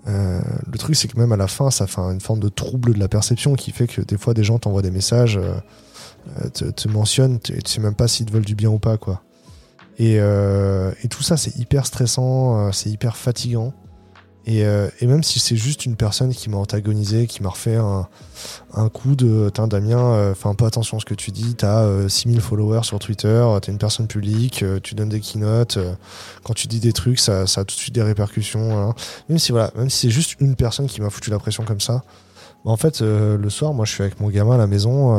Euh, 0.08 0.40
le 0.70 0.78
truc, 0.78 0.96
c'est 0.96 1.08
que 1.08 1.18
même 1.18 1.32
à 1.32 1.36
la 1.36 1.46
fin, 1.46 1.70
ça 1.70 1.86
fait 1.86 2.00
une 2.00 2.20
forme 2.20 2.40
de 2.40 2.48
trouble 2.48 2.94
de 2.94 2.98
la 2.98 3.08
perception 3.08 3.54
qui 3.54 3.70
fait 3.70 3.86
que 3.86 4.00
des 4.00 4.18
fois, 4.18 4.34
des 4.34 4.44
gens 4.44 4.58
t'envoient 4.58 4.82
des 4.82 4.90
messages, 4.90 5.38
euh, 5.38 6.48
te, 6.50 6.88
mentionnent, 6.88 7.38
et 7.50 7.62
tu 7.62 7.70
sais 7.70 7.80
même 7.80 7.94
pas 7.94 8.08
s'ils 8.08 8.26
te 8.26 8.32
veulent 8.32 8.44
du 8.44 8.54
bien 8.54 8.70
ou 8.70 8.78
pas, 8.78 8.96
quoi. 8.96 9.22
Et 9.98 10.18
tout 11.08 11.22
ça, 11.22 11.36
c'est 11.36 11.56
hyper 11.56 11.86
stressant, 11.86 12.72
c'est 12.72 12.90
hyper 12.90 13.16
fatigant. 13.16 13.72
Euh, 14.48 14.90
et, 15.00 15.06
même 15.06 15.22
si 15.22 15.38
c'est 15.38 15.56
juste 15.56 15.86
une 15.86 15.96
personne 15.96 16.34
qui 16.34 16.50
m'a 16.50 16.56
antagonisé, 16.56 17.26
qui 17.26 17.42
m'a 17.42 17.50
refait 17.50 17.76
un, 17.76 18.08
un, 18.74 18.88
coup 18.88 19.14
de 19.14 19.50
Tiens, 19.54 19.68
Damien, 19.68 19.98
euh, 19.98 20.34
fais 20.34 20.48
un 20.48 20.54
peu 20.54 20.64
attention 20.64 20.96
à 20.96 21.00
ce 21.00 21.04
que 21.04 21.14
tu 21.14 21.30
dis, 21.30 21.54
t'as 21.54 21.82
euh, 21.82 22.08
6000 22.08 22.40
followers 22.40 22.82
sur 22.82 22.98
Twitter, 22.98 23.46
t'es 23.62 23.70
une 23.70 23.78
personne 23.78 24.08
publique, 24.08 24.62
euh, 24.62 24.80
tu 24.82 24.94
donnes 24.94 25.10
des 25.10 25.20
keynotes, 25.20 25.78
quand 26.42 26.54
tu 26.54 26.66
dis 26.66 26.80
des 26.80 26.92
trucs, 26.92 27.20
ça, 27.20 27.46
ça, 27.46 27.60
a 27.60 27.64
tout 27.64 27.74
de 27.74 27.80
suite 27.80 27.94
des 27.94 28.02
répercussions. 28.02 28.94
Même 29.28 29.38
si 29.38 29.52
voilà, 29.52 29.70
même 29.76 29.90
si 29.90 30.06
c'est 30.06 30.10
juste 30.10 30.36
une 30.40 30.56
personne 30.56 30.86
qui 30.86 31.00
m'a 31.00 31.10
foutu 31.10 31.30
la 31.30 31.38
pression 31.38 31.64
comme 31.64 31.80
ça, 31.80 32.02
bah, 32.64 32.70
en 32.70 32.76
fait, 32.76 33.00
le 33.00 33.50
soir, 33.50 33.72
moi 33.74 33.84
je 33.84 33.92
suis 33.92 34.02
avec 34.02 34.20
mon 34.20 34.28
gamin 34.28 34.54
à 34.54 34.58
la 34.58 34.66
maison. 34.66 35.14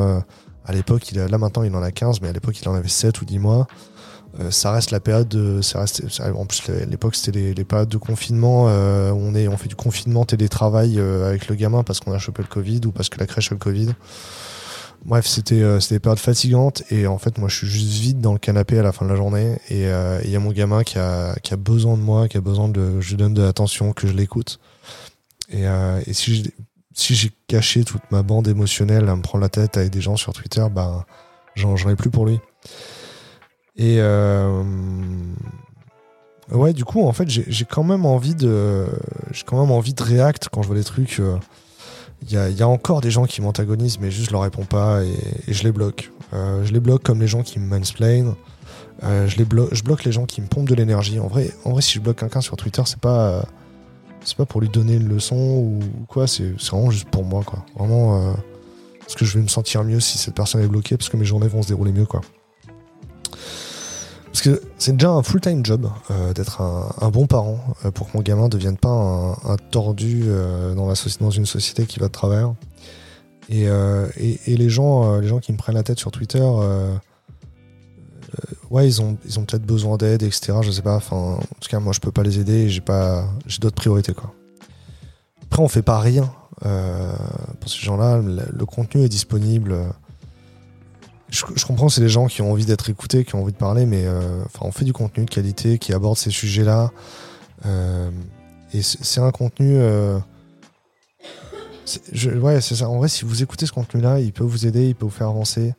à 0.65 0.73
l'époque, 0.73 1.09
il 1.11 1.17
là 1.17 1.37
maintenant 1.37 1.63
il 1.63 1.73
en 1.75 1.83
a 1.83 1.91
15, 1.91 2.21
mais 2.21 2.29
à 2.29 2.33
l'époque 2.33 2.59
il 2.61 2.67
en 2.67 2.75
avait 2.75 2.89
7 2.89 3.21
ou 3.21 3.25
10 3.25 3.39
mois. 3.39 3.67
Euh, 4.39 4.49
ça 4.49 4.71
reste 4.71 4.89
la 4.91 4.99
période 4.99 5.27
de, 5.27 5.61
ça 5.61 5.81
reste, 5.81 6.01
en 6.35 6.45
plus 6.47 6.63
l'époque 6.89 7.15
c'était 7.15 7.53
les, 7.53 7.63
périodes 7.63 7.89
de 7.89 7.97
confinement 7.97 8.65
euh, 8.67 9.11
on 9.11 9.35
est 9.35 9.47
on 9.47 9.57
fait 9.57 9.67
du 9.67 9.75
confinement 9.75 10.25
télétravail 10.25 10.97
euh, 10.97 11.27
avec 11.27 11.47
le 11.49 11.55
gamin 11.55 11.83
parce 11.83 11.99
qu'on 11.99 12.13
a 12.13 12.17
chopé 12.17 12.41
le 12.41 12.47
Covid 12.47 12.81
ou 12.87 12.91
parce 12.91 13.09
que 13.09 13.19
la 13.19 13.27
crèche 13.27 13.51
a 13.51 13.55
le 13.55 13.59
Covid 13.59 13.89
Bref, 15.05 15.27
c'était 15.27 15.61
euh, 15.61 15.79
c'était 15.81 15.95
des 15.95 15.99
périodes 15.99 16.19
fatigantes 16.19 16.83
et 16.89 17.07
en 17.07 17.17
fait, 17.17 17.37
moi, 17.37 17.49
je 17.49 17.57
suis 17.57 17.67
juste 17.67 17.99
vide 17.99 18.21
dans 18.21 18.31
le 18.31 18.39
canapé 18.39 18.79
à 18.79 18.83
la 18.83 18.93
fin 18.93 19.05
de 19.05 19.09
la 19.11 19.17
journée 19.17 19.57
et 19.69 19.87
euh, 19.87 20.21
il 20.23 20.29
y 20.29 20.35
a 20.35 20.39
mon 20.39 20.51
gamin 20.51 20.83
qui 20.83 20.97
a, 20.97 21.35
qui 21.43 21.53
a 21.53 21.57
besoin 21.57 21.97
de 21.97 22.01
moi, 22.01 22.29
qui 22.29 22.37
a 22.37 22.41
besoin 22.41 22.69
de 22.69 23.01
je 23.01 23.09
lui 23.09 23.17
donne 23.17 23.33
de 23.33 23.41
l'attention, 23.41 23.91
que 23.91 24.07
je 24.07 24.13
l'écoute. 24.13 24.59
Et, 25.49 25.67
euh, 25.67 25.99
et 26.07 26.13
si 26.13 26.37
je- 26.43 26.49
si 26.95 27.15
j'ai 27.15 27.31
caché 27.47 27.83
toute 27.83 28.03
ma 28.11 28.21
bande 28.23 28.47
émotionnelle 28.47 29.09
à 29.09 29.15
me 29.17 29.21
prendre 29.21 29.41
la 29.41 29.49
tête 29.49 29.75
avec 29.75 29.89
des 29.89 29.99
gens 29.99 30.15
sur 30.15 30.31
Twitter, 30.31 30.65
bah, 30.71 31.05
j'en 31.55 31.75
ai 31.89 31.95
plus 31.97 32.09
pour 32.09 32.25
lui. 32.25 32.39
Et 33.75 33.97
euh, 33.99 34.63
ouais, 36.51 36.73
du 36.73 36.85
coup, 36.85 37.05
en 37.05 37.13
fait, 37.13 37.27
j'ai 37.29 37.65
quand 37.65 37.83
même 37.83 38.05
envie 38.05 38.35
de, 38.35 38.85
j'ai 39.31 39.43
quand 39.43 39.59
même 39.59 39.71
envie 39.71 39.93
de 39.93 40.03
react 40.03 40.49
quand 40.51 40.61
je 40.61 40.67
vois 40.67 40.77
des 40.77 40.83
trucs. 40.83 41.19
euh, 41.19 41.37
Il 42.21 42.31
y, 42.31 42.61
a, 42.61 42.67
encore 42.67 43.01
des 43.01 43.11
gens 43.11 43.25
qui 43.25 43.41
m'antagonisent, 43.41 43.99
mais 43.99 44.11
juste 44.11 44.27
je 44.27 44.31
leur 44.31 44.41
réponds 44.41 44.65
pas 44.65 45.03
et, 45.03 45.53
je 45.53 45.63
les 45.63 45.71
bloque. 45.71 46.11
Euh, 46.33 46.63
je 46.63 46.71
les 46.71 46.79
bloque 46.79 47.03
comme 47.03 47.19
les 47.19 47.27
gens 47.27 47.43
qui 47.43 47.59
me 47.59 47.67
mansplain. 47.67 48.35
Euh, 49.03 49.27
je 49.27 49.37
les 49.37 49.45
bloque, 49.45 49.73
je 49.73 49.83
bloque 49.83 50.03
les 50.03 50.11
gens 50.11 50.25
qui 50.25 50.41
me 50.41 50.47
pompent 50.47 50.69
de 50.69 50.75
l'énergie. 50.75 51.19
En 51.19 51.27
vrai, 51.27 51.51
en 51.65 51.71
vrai, 51.71 51.81
si 51.81 51.93
je 51.93 51.99
bloque 51.99 52.19
quelqu'un 52.19 52.41
sur 52.41 52.55
Twitter, 52.57 52.83
c'est 52.85 52.99
pas, 52.99 53.43
c'est 54.23 54.37
pas 54.37 54.45
pour 54.45 54.61
lui 54.61 54.69
donner 54.69 54.95
une 54.95 55.09
leçon 55.09 55.35
ou, 55.35 55.79
quoi. 56.07 56.27
C'est 56.27 56.53
vraiment 56.69 56.91
juste 56.91 57.09
pour 57.09 57.23
moi, 57.25 57.43
quoi. 57.43 57.65
Vraiment, 57.75 58.35
parce 58.99 59.15
que 59.15 59.25
je 59.25 59.37
vais 59.37 59.43
me 59.43 59.49
sentir 59.49 59.83
mieux 59.83 59.99
si 59.99 60.17
cette 60.19 60.35
personne 60.35 60.61
est 60.61 60.67
bloquée, 60.67 60.95
parce 60.95 61.09
que 61.09 61.17
mes 61.17 61.25
journées 61.25 61.47
vont 61.47 61.63
se 61.63 61.69
dérouler 61.69 61.91
mieux, 61.91 62.05
quoi. 62.05 62.21
Parce 64.33 64.41
que 64.41 64.63
c'est 64.79 64.93
déjà 64.93 65.11
un 65.11 65.21
full-time 65.21 65.63
job 65.63 65.87
euh, 66.09 66.33
d'être 66.33 66.59
un, 66.59 66.91
un 67.01 67.09
bon 67.09 67.27
parent 67.27 67.59
euh, 67.85 67.91
pour 67.91 68.11
que 68.11 68.17
mon 68.17 68.23
gamin 68.23 68.45
ne 68.45 68.49
devienne 68.49 68.77
pas 68.77 68.89
un, 68.89 69.33
un 69.33 69.57
tordu 69.69 70.23
euh, 70.25 70.73
dans, 70.73 70.87
la 70.87 70.95
dans 71.19 71.29
une 71.29 71.45
société 71.45 71.85
qui 71.85 71.99
va 71.99 72.07
de 72.07 72.11
travers. 72.11 72.55
Et, 73.47 73.67
euh, 73.67 74.07
et, 74.17 74.39
et 74.47 74.57
les, 74.57 74.69
gens, 74.69 75.05
euh, 75.05 75.21
les 75.21 75.27
gens 75.27 75.37
qui 75.37 75.51
me 75.51 75.57
prennent 75.57 75.75
la 75.75 75.83
tête 75.83 75.99
sur 75.99 76.09
Twitter, 76.09 76.41
euh, 76.41 76.95
ouais, 78.71 78.87
ils 78.87 79.03
ont, 79.03 79.19
ils 79.23 79.37
ont 79.37 79.45
peut-être 79.45 79.67
besoin 79.67 79.97
d'aide, 79.97 80.23
etc. 80.23 80.53
Je 80.63 80.71
sais 80.71 80.81
pas. 80.81 80.95
Enfin, 80.95 81.15
en 81.15 81.59
tout 81.59 81.69
cas, 81.69 81.79
moi, 81.79 81.93
je 81.93 81.99
peux 81.99 82.11
pas 82.11 82.23
les 82.23 82.39
aider. 82.39 82.69
J'ai 82.69 82.81
pas, 82.81 83.27
j'ai 83.45 83.59
d'autres 83.59 83.75
priorités, 83.75 84.15
quoi. 84.15 84.33
Après, 85.43 85.61
on 85.61 85.67
fait 85.67 85.83
pas 85.83 85.99
rien 85.99 86.33
pour 86.59 87.69
ces 87.69 87.79
gens-là. 87.81 88.17
Le 88.17 88.65
contenu 88.65 89.03
est 89.03 89.09
disponible. 89.09 89.75
Je, 91.33 91.65
comprends 91.65 91.89
c'est 91.89 92.01
des 92.01 92.09
gens 92.09 92.27
qui 92.27 92.43
ont 92.43 92.51
envie 92.51 92.65
d'être 92.65 92.91
écoutés, 92.91 93.25
qui 93.25 93.33
ont 93.33 93.41
envie 93.41 93.53
de 93.53 93.57
parler, 93.57 93.87
mais 93.87 94.03
euh, 94.05 94.43
on 94.61 94.71
fait 94.71 94.85
du 94.85 94.93
contenu 94.93 95.25
de 95.25 95.29
qualité 95.31 95.79
qui 95.79 95.91
aborde 95.91 96.15
ces 96.15 96.29
sujets-là. 96.29 96.91
Euh, 97.65 98.11
et 98.71 98.83
c'est 98.83 99.19
un 99.19 99.31
contenu. 99.31 99.77
euh, 99.77 100.19
ouais, 102.35 102.61
c'est 102.61 102.75
ça. 102.75 102.87
En 102.87 102.99
vrai, 102.99 103.07
si 103.07 103.25
vous 103.25 103.41
écoutez 103.41 103.65
ce 103.65 103.71
contenu-là, 103.71 104.19
il 104.19 104.31
peut 104.31 104.43
vous 104.43 104.67
aider, 104.67 104.89
il 104.89 104.95
peut 104.95 105.05
vous 105.05 105.11
faire 105.11 105.29
avancer. 105.29 105.73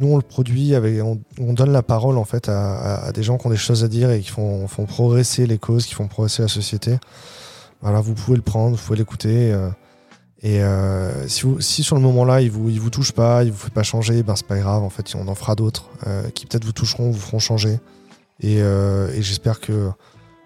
Nous, 0.00 0.08
on 0.08 0.16
le 0.16 0.22
produit 0.22 0.74
avec, 0.74 1.00
on, 1.00 1.20
on 1.38 1.52
donne 1.52 1.70
la 1.70 1.82
parole 1.82 2.18
en 2.18 2.24
fait 2.24 2.48
à, 2.48 3.12
des 3.14 3.22
gens 3.22 3.38
qui 3.38 3.46
ont 3.46 3.50
des 3.50 3.56
choses 3.56 3.84
à 3.84 3.88
dire 3.88 4.10
et 4.10 4.20
qui 4.20 4.30
font, 4.30 4.66
progresser 4.88 5.46
les 5.46 5.58
causes, 5.58 5.86
qui 5.86 5.94
font 5.94 6.08
progresser 6.08 6.42
la 6.42 6.48
société. 6.48 6.98
Voilà, 7.82 8.00
vous 8.00 8.14
pouvez 8.14 8.36
le 8.36 8.42
prendre, 8.42 8.74
vous 8.76 8.82
pouvez 8.82 8.98
l'écouter. 8.98 9.54
Et 10.44 10.60
euh, 10.60 11.28
si, 11.28 11.84
sur 11.84 11.94
le 11.94 12.02
moment-là, 12.02 12.40
il 12.40 12.50
vous, 12.50 12.68
il 12.68 12.80
vous 12.80 12.90
touche 12.90 13.12
pas, 13.12 13.44
il 13.44 13.52
vous 13.52 13.58
fait 13.58 13.72
pas 13.72 13.84
changer, 13.84 14.24
ben 14.24 14.34
c'est 14.34 14.46
pas 14.46 14.58
grave. 14.58 14.82
En 14.82 14.90
fait, 14.90 15.14
on 15.14 15.28
en 15.28 15.36
fera 15.36 15.54
d'autres 15.54 15.88
euh, 16.06 16.28
qui 16.30 16.46
peut-être 16.46 16.64
vous 16.64 16.72
toucheront, 16.72 17.10
vous 17.12 17.20
feront 17.20 17.38
changer. 17.38 17.78
Et, 18.40 18.60
euh, 18.60 19.12
et 19.14 19.22
j'espère 19.22 19.60
que 19.60 19.90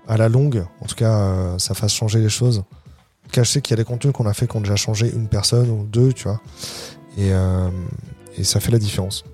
à 0.07 0.19
la 0.19 0.29
longue, 0.29 0.65
en 0.83 0.87
tout 0.87 0.95
cas, 0.95 1.59
ça 1.59 1.75
fasse 1.75 1.93
changer 1.93 2.21
les 2.21 2.29
choses. 2.29 2.59
En 2.59 3.43
je 3.43 3.43
sais 3.43 3.61
qu'il 3.61 3.73
y 3.73 3.81
a 3.81 3.83
des 3.83 3.89
contenus 3.89 4.13
qu'on 4.13 4.27
a 4.27 4.35
fait 4.35 4.47
qui 4.47 4.57
ont 4.57 4.61
déjà 4.61 4.77
changé 4.77 5.11
une 5.13 5.29
personne 5.29 5.69
ou 5.69 5.85
deux, 5.85 6.13
tu 6.13 6.25
vois. 6.25 6.41
Et, 7.19 7.33
ça 8.45 8.61
fait 8.61 8.71
la 8.71 8.79
différence. 8.79 9.25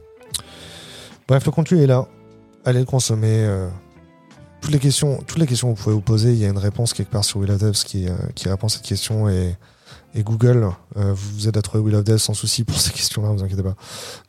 Bref, 1.28 1.44
le 1.44 1.50
contenu 1.50 1.82
est 1.82 1.86
là. 1.86 2.06
Allez 2.64 2.78
le 2.78 2.86
consommer. 2.86 3.46
toutes 4.62 4.72
les 4.72 4.78
questions, 4.78 5.18
toutes 5.26 5.38
les 5.38 5.46
questions 5.46 5.70
que 5.72 5.76
vous 5.76 5.82
pouvez 5.82 5.94
vous 5.94 6.00
poser, 6.00 6.32
il 6.32 6.38
y 6.38 6.46
a 6.46 6.48
une 6.48 6.56
réponse 6.56 6.94
quelque 6.94 7.10
part 7.10 7.24
sur 7.24 7.40
Will 7.40 7.50
of 7.50 7.58
Devs 7.58 7.84
qui, 7.84 8.06
qui 8.34 8.48
répond 8.48 8.68
à 8.68 8.70
cette 8.70 8.82
question 8.82 9.28
et, 9.28 9.56
et 10.14 10.22
Google 10.22 10.70
euh, 10.96 11.12
vous 11.14 11.48
aide 11.48 11.56
à 11.56 11.62
trouver 11.62 11.82
Will 11.84 11.94
of 11.94 12.04
Devs 12.04 12.18
sans 12.18 12.34
souci 12.34 12.64
pour 12.64 12.78
ces 12.78 12.90
questions-là, 12.92 13.30
vous 13.30 13.42
inquiétez 13.42 13.62
pas. 13.62 13.74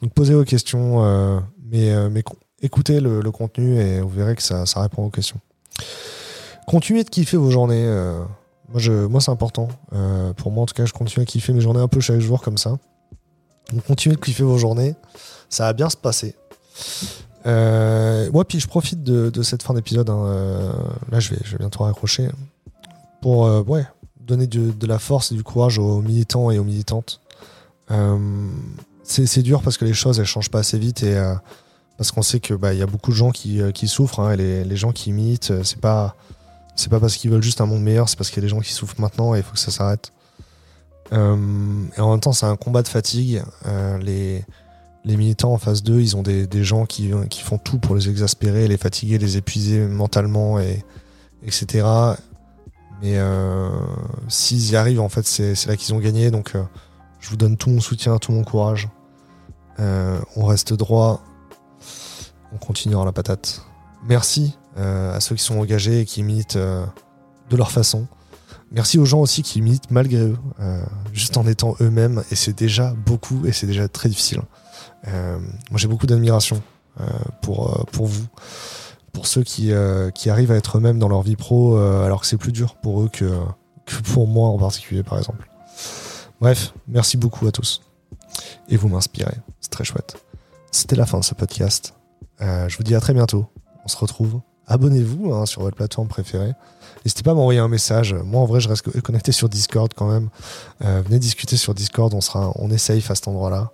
Donc 0.02 0.14
posez 0.14 0.34
vos 0.34 0.44
questions, 0.44 1.04
euh, 1.04 1.40
mais, 1.72 1.92
euh, 1.92 2.10
écoutez 2.62 3.00
le, 3.00 3.22
contenu 3.32 3.78
et 3.78 4.02
vous 4.02 4.10
verrez 4.10 4.36
que 4.36 4.44
ça, 4.44 4.64
répond 4.76 5.06
aux 5.06 5.10
questions. 5.10 5.40
Continuez 6.68 7.04
de 7.04 7.10
kiffer 7.10 7.38
vos 7.38 7.52
journées. 7.52 7.86
euh, 7.86 8.24
moi, 8.70 8.82
moi 9.10 9.22
c'est 9.22 9.32
important. 9.32 9.68
Pour 10.38 10.52
moi, 10.52 10.64
en 10.64 10.66
tout 10.66 10.74
cas, 10.74 10.86
je 10.86 10.94
continue 10.94 11.24
à 11.24 11.26
kiffer 11.26 11.54
mes 11.54 11.62
journées 11.62 11.82
un 11.82 11.88
peu 11.88 12.00
chaque 12.00 12.20
jour 12.20 12.42
comme 12.42 12.58
ça. 12.58 12.78
Donc 13.72 13.84
continuez 13.86 14.16
de 14.16 14.22
kiffer 14.22 14.44
vos 14.44 14.58
journées. 14.58 14.96
Ça 15.50 15.66
va 15.66 15.74
bien 15.74 15.90
se 15.90 15.98
passer. 15.98 16.36
Euh, 17.46 18.32
moi, 18.32 18.46
puis 18.46 18.60
je 18.60 18.68
profite 18.68 19.04
de, 19.04 19.42
cette 19.44 19.64
fin 19.64 19.74
d'épisode. 19.74 20.10
hein, 20.10 20.74
là, 21.12 21.20
je 21.20 21.32
vais, 21.32 21.42
je 21.44 21.52
vais 21.52 21.58
bientôt 21.58 21.84
raccrocher. 21.84 22.30
Pour 23.24 23.46
euh, 23.46 23.64
ouais, 23.64 23.86
donner 24.26 24.48
de 24.48 24.88
la 24.88 25.00
force 25.00 25.32
et 25.32 25.36
du 25.36 25.44
courage 25.44 25.78
aux 25.80 26.02
militants 26.02 26.52
et 26.52 26.60
aux 26.60 26.64
militantes. 26.64 27.20
Euh, 27.92 28.18
c'est 29.04 29.42
dur 29.44 29.62
parce 29.62 29.78
que 29.78 29.86
les 29.86 29.94
choses, 29.94 30.20
elles 30.20 30.26
changent 30.26 30.50
pas 30.50 30.60
assez 30.60 30.80
vite 30.80 31.04
et 31.04 31.16
euh, 31.18 31.36
parce 31.98 32.12
qu'on 32.12 32.22
sait 32.22 32.40
que 32.40 32.54
bah, 32.54 32.74
il 32.74 32.80
y 32.80 32.82
a 32.82 32.86
beaucoup 32.88 33.12
de 33.12 33.16
gens 33.16 33.32
qui, 33.32 33.62
euh, 33.62 33.72
qui 33.72 33.88
souffrent. 33.88 34.22
hein, 34.22 34.32
et 34.32 34.38
les, 34.38 34.64
les 34.64 34.78
gens 34.78 34.92
qui 34.92 35.12
militent, 35.12 35.52
euh, 35.52 35.64
c'est 35.64 35.80
pas 35.80 36.16
c'est 36.76 36.90
pas 36.90 37.00
parce 37.00 37.18
qu'ils 37.18 37.30
veulent 37.30 37.44
juste 37.44 37.62
un 37.62 37.66
monde 37.68 37.84
meilleur, 37.84 38.10
c'est 38.10 38.18
parce 38.18 38.30
qu'il 38.30 38.38
y 38.38 38.46
a 38.46 38.48
des 38.48 38.50
gens 38.50 38.62
qui 38.62 38.74
souffrent 38.74 39.00
maintenant 39.00 39.36
et 39.36 39.40
il 39.40 39.44
faut 39.44 39.54
que 39.54 39.60
ça 39.60 39.72
s'arrête. 39.72 40.12
Et 41.12 41.16
en 41.16 42.10
même 42.10 42.20
temps, 42.20 42.32
c'est 42.32 42.48
un 42.48 42.56
combat 42.56 42.82
de 42.82 42.88
fatigue. 42.88 43.44
Les, 44.02 44.44
les 45.06 45.18
militants 45.18 45.54
en 45.54 45.60
face 45.60 45.84
d'eux, 45.84 46.02
ils 46.02 46.18
ont 46.18 46.24
des, 46.24 46.48
des 46.48 46.64
gens 46.64 46.88
qui, 46.88 47.12
qui 47.30 47.42
font 47.42 47.60
tout 47.60 47.78
pour 47.78 47.94
les 47.94 48.10
exaspérer, 48.10 48.68
les 48.68 48.78
fatiguer, 48.78 49.20
les 49.20 49.38
épuiser 49.38 49.86
mentalement, 49.86 50.60
et, 50.60 50.84
etc. 51.46 51.86
Mais 53.04 53.18
euh, 53.18 53.70
s'ils 54.30 54.72
y 54.72 54.78
arrivent, 54.78 55.02
en 55.02 55.10
fait, 55.10 55.28
c'est 55.28 55.66
là 55.68 55.76
qu'ils 55.76 55.94
ont 55.94 56.00
gagné. 56.00 56.32
Donc, 56.32 56.56
euh, 56.56 56.64
je 57.20 57.30
vous 57.30 57.36
donne 57.36 57.58
tout 57.58 57.70
mon 57.70 57.82
soutien, 57.82 58.18
tout 58.18 58.32
mon 58.32 58.46
courage. 58.46 58.88
Euh, 59.80 60.18
on 60.38 60.46
reste 60.46 60.72
droit. 60.74 61.22
On 62.54 62.58
continuera 62.58 63.04
la 63.04 63.12
patate. 63.12 63.62
Merci 64.08 64.58
à 64.76 65.20
ceux 65.20 65.36
qui 65.36 65.44
sont 65.44 65.60
engagés 65.60 66.00
et 66.00 66.06
qui 66.06 66.24
militent 66.24 66.58
de 66.58 67.56
leur 67.56 67.72
façon. 67.72 68.08
Merci 68.72 68.98
aux 68.98 69.06
gens 69.06 69.20
aussi 69.20 69.44
qui 69.44 69.62
militent 69.62 69.92
malgré 69.92 70.20
eux, 70.20 70.38
juste 71.14 71.38
en 71.38 71.46
étant 71.46 71.76
eux-mêmes, 71.80 72.24
et 72.32 72.36
c'est 72.36 72.58
déjà 72.58 72.96
beaucoup, 73.06 73.46
et 73.46 73.52
c'est 73.52 73.68
déjà 73.68 73.88
très 73.88 74.10
difficile. 74.10 74.42
Moi, 75.06 75.78
j'ai 75.78 75.88
beaucoup 75.88 76.08
d'admiration 76.08 76.62
pour 77.42 77.88
vous, 78.08 78.26
pour 79.14 79.28
ceux 79.28 79.44
qui, 79.44 79.72
euh, 79.72 80.10
qui 80.10 80.30
arrivent 80.30 80.52
à 80.52 80.56
être 80.56 80.78
eux-mêmes 80.78 81.00
dans 81.00 81.08
leur 81.08 81.22
vie 81.22 81.36
pro, 81.36 81.78
euh, 81.78 82.04
alors 82.04 82.22
que 82.22 82.28
c'est 82.28 82.38
plus 82.38 82.52
dur 82.52 82.76
pour 82.76 83.02
eux 83.02 83.10
que, 83.10 83.32
que 83.86 84.02
pour 84.02 84.28
moi 84.28 84.50
en 84.50 84.58
particulier, 84.58 85.04
par 85.04 85.18
exemple. 85.20 85.48
Bref, 86.42 86.74
merci 86.88 87.16
beaucoup 87.16 87.48
à 87.48 87.52
tous. 87.52 87.82
Et 88.68 88.76
vous 88.76 88.90
m'inspirez, 88.90 89.38
c'est 89.62 89.70
très 89.70 89.84
chouette. 89.84 90.18
C'était 90.72 90.96
la 90.96 91.06
fin 91.06 91.20
de 91.20 91.24
ce 91.24 91.36
podcast. 91.36 91.94
Euh, 92.42 92.68
je 92.68 92.76
vous 92.78 92.84
dis 92.84 92.96
à 92.96 93.00
très 93.00 93.14
bientôt. 93.14 93.46
On 93.86 93.88
se 93.88 93.98
retrouve. 93.98 94.42
Abonnez-vous 94.66 95.34
hein, 95.34 95.46
sur 95.46 95.62
votre 95.62 95.78
plateforme 95.78 96.08
préférée. 96.08 96.54
N'hésitez 97.06 97.22
pas 97.22 97.32
à 97.32 97.34
m'envoyer 97.36 97.60
un 97.60 97.68
message. 97.68 98.14
Moi, 98.14 98.42
en 98.42 98.46
vrai, 98.46 98.62
je 98.62 98.70
reste 98.70 99.02
connecté 99.02 99.32
sur 99.32 99.50
Discord 99.50 99.92
quand 99.94 100.08
même. 100.08 100.30
Venez 100.80 101.20
discuter 101.20 101.58
sur 101.58 101.74
Discord. 101.74 102.14
On 102.14 102.22
sera, 102.22 102.54
on 102.56 102.72
est 102.72 102.78
safe 102.78 103.12
à 103.12 103.16
cet 103.16 103.28
endroit-là. 103.28 103.74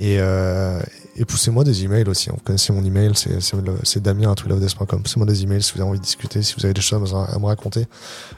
Et, 0.00 0.18
euh, 0.20 0.80
et 1.16 1.24
poussez-moi 1.24 1.64
des 1.64 1.82
emails 1.82 2.08
aussi. 2.08 2.30
Vous 2.30 2.36
connaissez 2.36 2.72
mon 2.72 2.84
email, 2.84 3.12
c'est, 3.14 4.00
damien.twillovedes.com. 4.00 5.02
Poussez-moi 5.02 5.26
des 5.26 5.42
emails 5.42 5.62
si 5.62 5.72
vous 5.72 5.80
avez 5.80 5.90
envie 5.90 5.98
de 5.98 6.04
discuter, 6.04 6.42
si 6.42 6.54
vous 6.56 6.64
avez 6.64 6.74
des 6.74 6.80
choses 6.80 7.12
à, 7.14 7.38
me 7.38 7.46
raconter. 7.46 7.86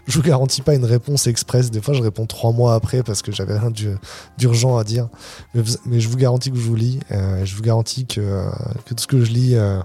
Je 0.06 0.16
vous 0.16 0.24
garantis 0.24 0.62
pas 0.62 0.74
une 0.74 0.86
réponse 0.86 1.26
express. 1.26 1.70
Des 1.70 1.82
fois, 1.82 1.92
je 1.92 2.02
réponds 2.02 2.24
trois 2.24 2.52
mois 2.52 2.74
après 2.74 3.02
parce 3.02 3.20
que 3.20 3.30
j'avais 3.30 3.58
rien 3.58 3.70
d'u- 3.70 3.96
d'urgent 4.38 4.78
à 4.78 4.84
dire. 4.84 5.08
Mais, 5.54 6.00
je 6.00 6.08
vous 6.08 6.16
garantis 6.16 6.50
que 6.50 6.56
je 6.56 6.62
vous 6.62 6.76
lis. 6.76 7.00
Euh, 7.10 7.44
je 7.44 7.54
vous 7.54 7.62
garantis 7.62 8.06
que, 8.06 8.20
euh, 8.22 8.48
que 8.86 8.94
tout 8.94 9.02
ce 9.02 9.06
que 9.06 9.22
je 9.22 9.30
lis, 9.30 9.54
euh, 9.54 9.80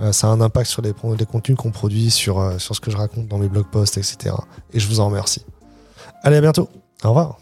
euh, 0.00 0.12
ça 0.12 0.26
a 0.26 0.30
un 0.30 0.42
impact 0.42 0.68
sur 0.68 0.82
les, 0.82 0.92
contenus 1.24 1.56
qu'on 1.56 1.70
produit, 1.70 2.10
sur, 2.10 2.60
sur 2.60 2.76
ce 2.76 2.80
que 2.80 2.90
je 2.90 2.98
raconte 2.98 3.28
dans 3.28 3.38
mes 3.38 3.48
blog 3.48 3.64
posts, 3.72 3.96
etc. 3.96 4.34
Et 4.74 4.80
je 4.80 4.86
vous 4.88 5.00
en 5.00 5.06
remercie. 5.06 5.46
Allez, 6.22 6.36
à 6.36 6.40
bientôt. 6.42 6.68
Au 7.02 7.08
revoir. 7.08 7.38